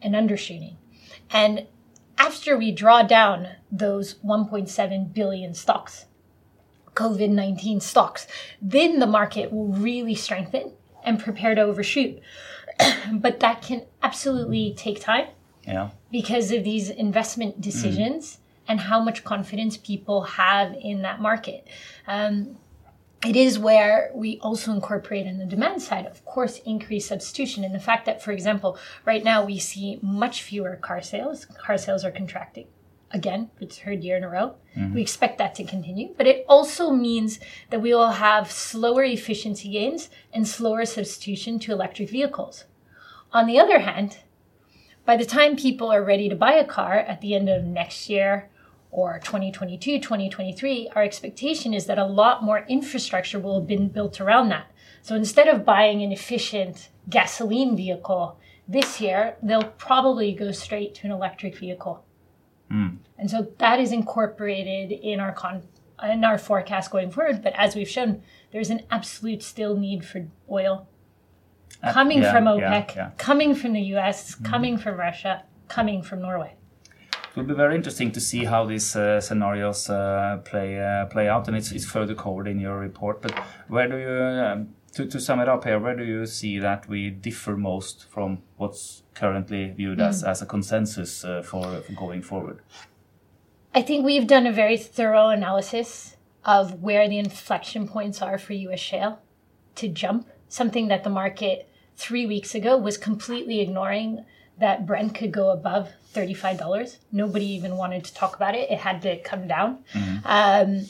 and 0.01 0.15
undershooting. 0.15 0.77
And 1.29 1.67
after 2.17 2.57
we 2.57 2.71
draw 2.71 3.03
down 3.03 3.49
those 3.69 4.15
1.7 4.15 5.13
billion 5.13 5.53
stocks, 5.53 6.05
COVID 6.95 7.29
19 7.29 7.79
stocks, 7.79 8.27
then 8.61 8.99
the 8.99 9.07
market 9.07 9.51
will 9.51 9.67
really 9.67 10.15
strengthen 10.15 10.71
and 11.03 11.19
prepare 11.19 11.55
to 11.55 11.61
overshoot. 11.61 12.19
but 13.13 13.39
that 13.39 13.61
can 13.61 13.83
absolutely 14.03 14.73
take 14.75 14.99
time 14.99 15.27
yeah 15.65 15.89
because 16.11 16.51
of 16.51 16.63
these 16.63 16.89
investment 16.89 17.59
decisions 17.59 18.37
and 18.67 18.79
how 18.79 19.01
much 19.01 19.23
confidence 19.23 19.75
people 19.77 20.21
have 20.21 20.73
in 20.79 21.01
that 21.01 21.19
market. 21.19 21.67
Um, 22.07 22.57
it 23.25 23.35
is 23.35 23.59
where 23.59 24.11
we 24.13 24.39
also 24.39 24.71
incorporate 24.71 25.25
in 25.25 25.39
the 25.39 25.45
demand 25.45 25.81
side, 25.81 26.05
of 26.05 26.23
course, 26.25 26.59
increased 26.59 27.09
substitution. 27.09 27.63
And 27.63 27.75
the 27.75 27.79
fact 27.79 28.05
that, 28.05 28.21
for 28.21 28.31
example, 28.31 28.77
right 29.03 29.23
now 29.23 29.43
we 29.43 29.59
see 29.59 29.99
much 30.01 30.41
fewer 30.41 30.75
car 30.75 31.01
sales. 31.01 31.45
Car 31.45 31.77
sales 31.77 32.05
are 32.05 32.11
contracting 32.11 32.67
again 33.15 33.49
for 33.57 33.65
the 33.65 33.73
third 33.73 34.03
year 34.03 34.17
in 34.17 34.23
a 34.23 34.29
row. 34.29 34.55
Mm-hmm. 34.77 34.93
We 34.93 35.01
expect 35.01 35.37
that 35.39 35.55
to 35.55 35.63
continue. 35.63 36.13
But 36.17 36.27
it 36.27 36.45
also 36.47 36.91
means 36.91 37.39
that 37.71 37.81
we 37.81 37.93
will 37.95 38.11
have 38.11 38.51
slower 38.51 39.03
efficiency 39.03 39.71
gains 39.71 40.09
and 40.33 40.47
slower 40.47 40.85
substitution 40.85 41.57
to 41.59 41.71
electric 41.71 42.09
vehicles. 42.09 42.65
On 43.31 43.47
the 43.47 43.59
other 43.59 43.79
hand, 43.79 44.19
by 45.05 45.17
the 45.17 45.25
time 45.25 45.55
people 45.55 45.91
are 45.91 46.03
ready 46.03 46.29
to 46.29 46.35
buy 46.35 46.53
a 46.53 46.65
car 46.65 46.93
at 46.93 47.21
the 47.21 47.35
end 47.35 47.49
of 47.49 47.63
next 47.63 48.09
year 48.09 48.49
or 48.91 49.19
2022, 49.19 49.99
2023, 49.99 50.89
our 50.95 51.03
expectation 51.03 51.73
is 51.73 51.85
that 51.85 51.99
a 51.99 52.05
lot 52.05 52.43
more 52.43 52.65
infrastructure 52.67 53.39
will 53.39 53.59
have 53.59 53.67
been 53.67 53.89
built 53.89 54.21
around 54.21 54.49
that. 54.49 54.71
So 55.01 55.15
instead 55.15 55.47
of 55.47 55.65
buying 55.65 56.01
an 56.01 56.11
efficient 56.11 56.89
gasoline 57.09 57.75
vehicle 57.75 58.39
this 58.67 59.01
year, 59.01 59.35
they'll 59.43 59.73
probably 59.77 60.33
go 60.33 60.51
straight 60.51 60.95
to 60.95 61.07
an 61.07 61.11
electric 61.11 61.57
vehicle. 61.57 62.04
And 63.17 63.29
so 63.33 63.37
that 63.57 63.79
is 63.79 63.91
incorporated 63.91 64.91
in 64.91 65.19
our 65.19 65.31
con- 65.33 65.63
in 66.03 66.23
our 66.25 66.37
forecast 66.37 66.91
going 66.91 67.09
forward. 67.11 67.41
But 67.41 67.53
as 67.55 67.75
we've 67.75 67.87
shown, 67.97 68.21
there's 68.51 68.69
an 68.69 68.81
absolute 68.91 69.41
still 69.43 69.75
need 69.77 70.01
for 70.05 70.19
oil 70.49 70.75
Uh, 71.83 71.91
coming 71.93 72.21
yeah, 72.21 72.31
from 72.33 72.45
OPEC, 72.45 72.95
yeah. 72.95 73.09
coming 73.17 73.51
from 73.55 73.71
the 73.73 73.85
US, 73.95 74.17
coming 74.51 74.77
from 74.83 74.93
Russia, 75.07 75.33
coming 75.67 75.99
from 76.03 76.19
Norway. 76.21 76.53
It 77.13 77.35
will 77.39 77.47
be 77.53 77.53
very 77.53 77.75
interesting 77.75 78.11
to 78.13 78.19
see 78.29 78.45
how 78.45 78.65
these 78.65 78.95
uh, 78.95 79.19
scenarios 79.27 79.89
uh, 79.89 80.37
play 80.49 80.69
uh, 80.79 81.05
play 81.13 81.27
out, 81.33 81.47
and 81.47 81.57
it's, 81.57 81.71
it's 81.75 81.85
further 81.95 82.15
covered 82.15 82.47
in 82.47 82.59
your 82.59 82.77
report. 82.79 83.21
But 83.21 83.33
where 83.67 83.87
do 83.89 83.97
you, 84.05 84.15
um, 84.45 84.59
to, 84.95 85.05
to 85.05 85.19
sum 85.19 85.39
it 85.41 85.49
up 85.49 85.65
here, 85.65 85.77
where 85.77 85.95
do 85.95 86.03
you 86.03 86.25
see 86.25 86.57
that 86.59 86.87
we 86.87 87.09
differ 87.09 87.57
most 87.57 88.05
from 88.09 88.39
what's 88.57 89.03
currently 89.13 89.69
viewed 89.71 89.99
as, 89.99 90.23
as 90.23 90.41
a 90.41 90.45
consensus 90.45 91.23
uh, 91.25 91.41
for, 91.41 91.81
for 91.81 91.91
going 91.93 92.21
forward? 92.21 92.61
I 93.73 93.81
think 93.81 94.05
we've 94.05 94.25
done 94.25 94.47
a 94.47 94.53
very 94.53 94.77
thorough 94.77 95.29
analysis 95.29 96.15
of 96.45 96.81
where 96.81 97.09
the 97.09 97.19
inflection 97.19 97.87
points 97.87 98.21
are 98.21 98.37
for 98.37 98.53
US 98.53 98.79
shale 98.79 99.19
to 99.75 99.89
jump, 99.89 100.29
something 100.47 100.87
that 100.87 101.03
the 101.03 101.09
market 101.09 101.69
three 101.97 102.25
weeks 102.25 102.55
ago 102.55 102.77
was 102.77 102.97
completely 102.97 103.59
ignoring 103.59 104.23
that 104.57 104.85
Brent 104.85 105.13
could 105.13 105.33
go 105.33 105.49
above 105.49 105.89
$35. 106.13 106.99
Nobody 107.11 107.45
even 107.47 107.75
wanted 107.75 108.05
to 108.05 108.13
talk 108.13 108.37
about 108.37 108.55
it. 108.55 108.71
It 108.71 108.79
had 108.79 109.01
to 109.01 109.17
come 109.21 109.49
down. 109.49 109.83
Um, 110.23 110.85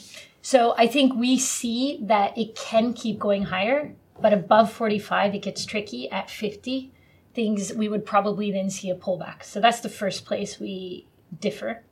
so 0.46 0.76
I 0.78 0.86
think 0.86 1.16
we 1.16 1.40
see 1.40 1.98
that 2.02 2.38
it 2.38 2.54
can 2.54 2.92
keep 2.92 3.18
going 3.18 3.46
higher, 3.46 3.96
but 4.20 4.32
above 4.32 4.72
45, 4.72 5.34
it 5.34 5.42
gets 5.42 5.66
tricky. 5.66 6.08
At 6.08 6.30
50, 6.30 6.92
things 7.34 7.72
we 7.74 7.88
would 7.88 8.06
probably 8.06 8.52
then 8.52 8.70
see 8.70 8.88
a 8.88 8.94
pullback. 8.94 9.42
So 9.42 9.60
that's 9.60 9.80
the 9.80 9.88
first 9.88 10.24
place 10.24 10.60
we 10.60 11.08
differ. 11.36 11.82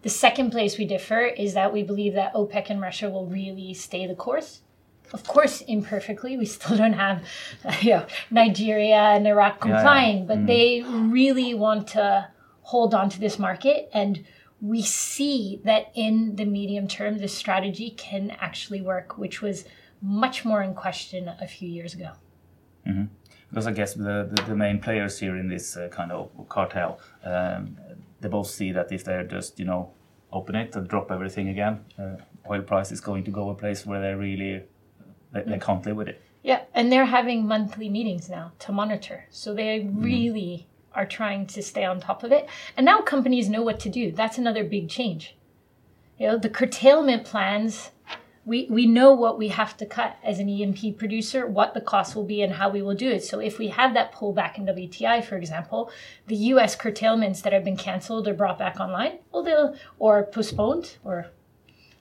The 0.00 0.08
second 0.08 0.50
place 0.50 0.78
we 0.78 0.86
differ 0.86 1.26
is 1.26 1.52
that 1.52 1.74
we 1.74 1.82
believe 1.82 2.14
that 2.14 2.32
OPEC 2.32 2.70
and 2.70 2.80
Russia 2.80 3.10
will 3.10 3.26
really 3.26 3.74
stay 3.74 4.06
the 4.06 4.14
course. 4.14 4.62
Of 5.12 5.24
course, 5.24 5.60
imperfectly, 5.60 6.38
we 6.38 6.46
still 6.46 6.78
don't 6.78 6.94
have 6.94 7.22
you 7.82 7.90
know, 7.90 8.06
Nigeria 8.30 8.96
and 8.96 9.26
Iraq 9.26 9.56
yeah. 9.56 9.60
complying, 9.60 10.26
but 10.26 10.38
mm. 10.38 10.46
they 10.46 10.82
really 10.88 11.52
want 11.52 11.88
to 11.88 12.28
hold 12.62 12.94
on 12.94 13.10
to 13.10 13.20
this 13.20 13.38
market. 13.38 13.90
And 13.92 14.24
we 14.60 14.82
see 14.82 15.60
that 15.64 15.90
in 15.94 16.36
the 16.36 16.44
medium 16.44 16.86
term, 16.86 17.18
this 17.18 17.36
strategy 17.36 17.90
can 17.90 18.30
actually 18.40 18.82
work, 18.82 19.16
which 19.16 19.40
was 19.40 19.64
much 20.02 20.44
more 20.44 20.62
in 20.62 20.74
question 20.74 21.28
a 21.40 21.46
few 21.46 21.68
years 21.68 21.94
ago. 21.94 22.10
Because 23.48 23.66
I 23.66 23.72
guess 23.72 23.94
the, 23.94 24.28
the, 24.32 24.42
the 24.48 24.56
main 24.56 24.80
players 24.80 25.18
here 25.18 25.36
in 25.36 25.48
this 25.48 25.76
uh, 25.76 25.88
kind 25.88 26.12
of 26.12 26.30
cartel, 26.48 27.00
um, 27.24 27.76
they 28.20 28.28
both 28.28 28.48
see 28.48 28.72
that 28.72 28.92
if 28.92 29.04
they're 29.04 29.24
just, 29.24 29.58
you 29.58 29.64
know, 29.64 29.90
open 30.32 30.54
it 30.54 30.76
and 30.76 30.86
drop 30.88 31.10
everything 31.10 31.48
again, 31.48 31.84
uh, 31.98 32.16
oil 32.48 32.62
price 32.62 32.92
is 32.92 33.00
going 33.00 33.24
to 33.24 33.30
go 33.30 33.50
a 33.50 33.54
place 33.54 33.84
where 33.84 34.00
they 34.00 34.14
really, 34.14 34.62
they, 35.32 35.42
they 35.42 35.58
can't 35.58 35.84
live 35.84 35.96
with 35.96 36.08
it. 36.08 36.22
Yeah, 36.42 36.62
and 36.74 36.90
they're 36.90 37.06
having 37.06 37.46
monthly 37.46 37.88
meetings 37.88 38.30
now 38.30 38.52
to 38.60 38.72
monitor. 38.72 39.26
So 39.30 39.52
they 39.52 39.90
really 39.92 40.68
are 40.94 41.06
trying 41.06 41.46
to 41.46 41.62
stay 41.62 41.84
on 41.84 42.00
top 42.00 42.22
of 42.22 42.32
it. 42.32 42.48
And 42.76 42.84
now 42.84 43.00
companies 43.00 43.48
know 43.48 43.62
what 43.62 43.80
to 43.80 43.88
do. 43.88 44.12
That's 44.12 44.38
another 44.38 44.64
big 44.64 44.88
change. 44.88 45.36
You 46.18 46.28
know, 46.28 46.38
the 46.38 46.50
curtailment 46.50 47.24
plans 47.24 47.90
we, 48.44 48.66
we 48.70 48.86
know 48.86 49.12
what 49.12 49.38
we 49.38 49.48
have 49.48 49.76
to 49.76 49.86
cut 49.86 50.16
as 50.24 50.38
an 50.38 50.48
E&P 50.48 50.92
producer, 50.92 51.46
what 51.46 51.74
the 51.74 51.80
cost 51.80 52.16
will 52.16 52.24
be, 52.24 52.42
and 52.42 52.54
how 52.54 52.70
we 52.70 52.80
will 52.80 52.94
do 52.94 53.08
it. 53.08 53.22
So 53.22 53.38
if 53.38 53.58
we 53.58 53.68
have 53.68 53.92
that 53.94 54.12
pullback 54.12 54.56
in 54.56 54.66
WTI, 54.66 55.22
for 55.22 55.36
example, 55.36 55.90
the 56.26 56.36
U.S. 56.36 56.74
curtailments 56.74 57.42
that 57.42 57.52
have 57.52 57.64
been 57.64 57.76
canceled 57.76 58.26
or 58.26 58.34
brought 58.34 58.58
back 58.58 58.80
online, 58.80 59.18
well, 59.30 59.42
they'll 59.42 59.76
or 59.98 60.24
postponed 60.24 60.96
or 61.04 61.26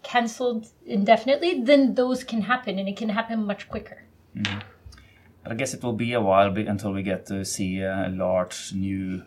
canceled 0.02 0.70
indefinitely, 0.86 1.62
then 1.62 1.96
those 1.96 2.24
can 2.24 2.42
happen, 2.42 2.80
and 2.80 2.88
it 2.88 2.96
can 2.96 3.10
happen 3.10 3.46
much 3.46 3.68
quicker. 3.68 4.04
Mm-hmm. 4.36 4.60
I 5.50 5.56
guess 5.56 5.74
it 5.74 5.84
will 5.84 5.94
be 5.94 6.14
a 6.14 6.22
while 6.22 6.56
until 6.56 6.94
we 6.94 7.04
get 7.04 7.26
to 7.28 7.44
see 7.44 7.82
a 7.82 8.10
large, 8.14 8.74
new, 8.74 9.24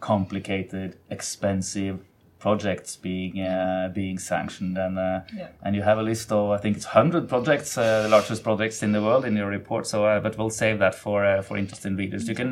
complicated, 0.00 0.96
expensive 1.10 2.00
projects 2.44 2.96
being 2.96 3.40
uh, 3.40 3.90
being 3.94 4.18
sanctioned, 4.18 4.76
and 4.76 4.98
uh, 4.98 5.20
yeah. 5.34 5.48
and 5.64 5.74
you 5.76 5.82
have 5.82 5.98
a 5.98 6.02
list 6.02 6.30
of 6.30 6.50
I 6.50 6.58
think 6.62 6.76
it's 6.76 6.88
hundred 7.00 7.28
projects, 7.34 7.78
uh, 7.78 8.02
the 8.02 8.10
largest 8.16 8.42
projects 8.42 8.82
in 8.82 8.92
the 8.92 9.02
world 9.06 9.24
in 9.24 9.34
your 9.40 9.48
report. 9.48 9.86
So, 9.86 10.04
uh, 10.04 10.20
but 10.20 10.36
we'll 10.36 10.50
save 10.50 10.78
that 10.84 10.94
for 10.94 11.24
uh, 11.24 11.42
for 11.42 11.56
interested 11.56 11.96
readers. 11.98 12.28
You 12.28 12.34
can. 12.34 12.50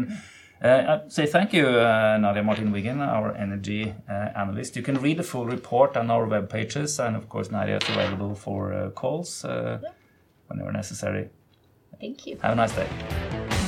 Uh, 0.62 1.00
say 1.08 1.26
thank 1.26 1.52
you, 1.52 1.64
Nadia 2.24 2.40
Martin 2.40 2.70
Wiggen, 2.72 2.98
our 3.00 3.34
energy 3.34 3.92
analyst. 4.42 4.76
You 4.76 4.82
can 4.82 4.96
read 5.06 5.16
the 5.16 5.24
full 5.24 5.46
report 5.56 5.96
on 5.96 6.08
our 6.08 6.24
web 6.24 6.48
pages, 6.48 7.00
and 7.00 7.16
of 7.16 7.28
course, 7.28 7.50
Nadia 7.50 7.78
is 7.78 7.88
available 7.88 8.36
for 8.36 8.92
calls 8.94 9.44
yeah. 9.44 9.78
whenever 10.46 10.70
necessary. 10.70 11.30
Thank 12.02 12.26
you. 12.26 12.36
Have 12.42 12.54
a 12.54 12.56
nice 12.56 12.74
day. 12.74 13.61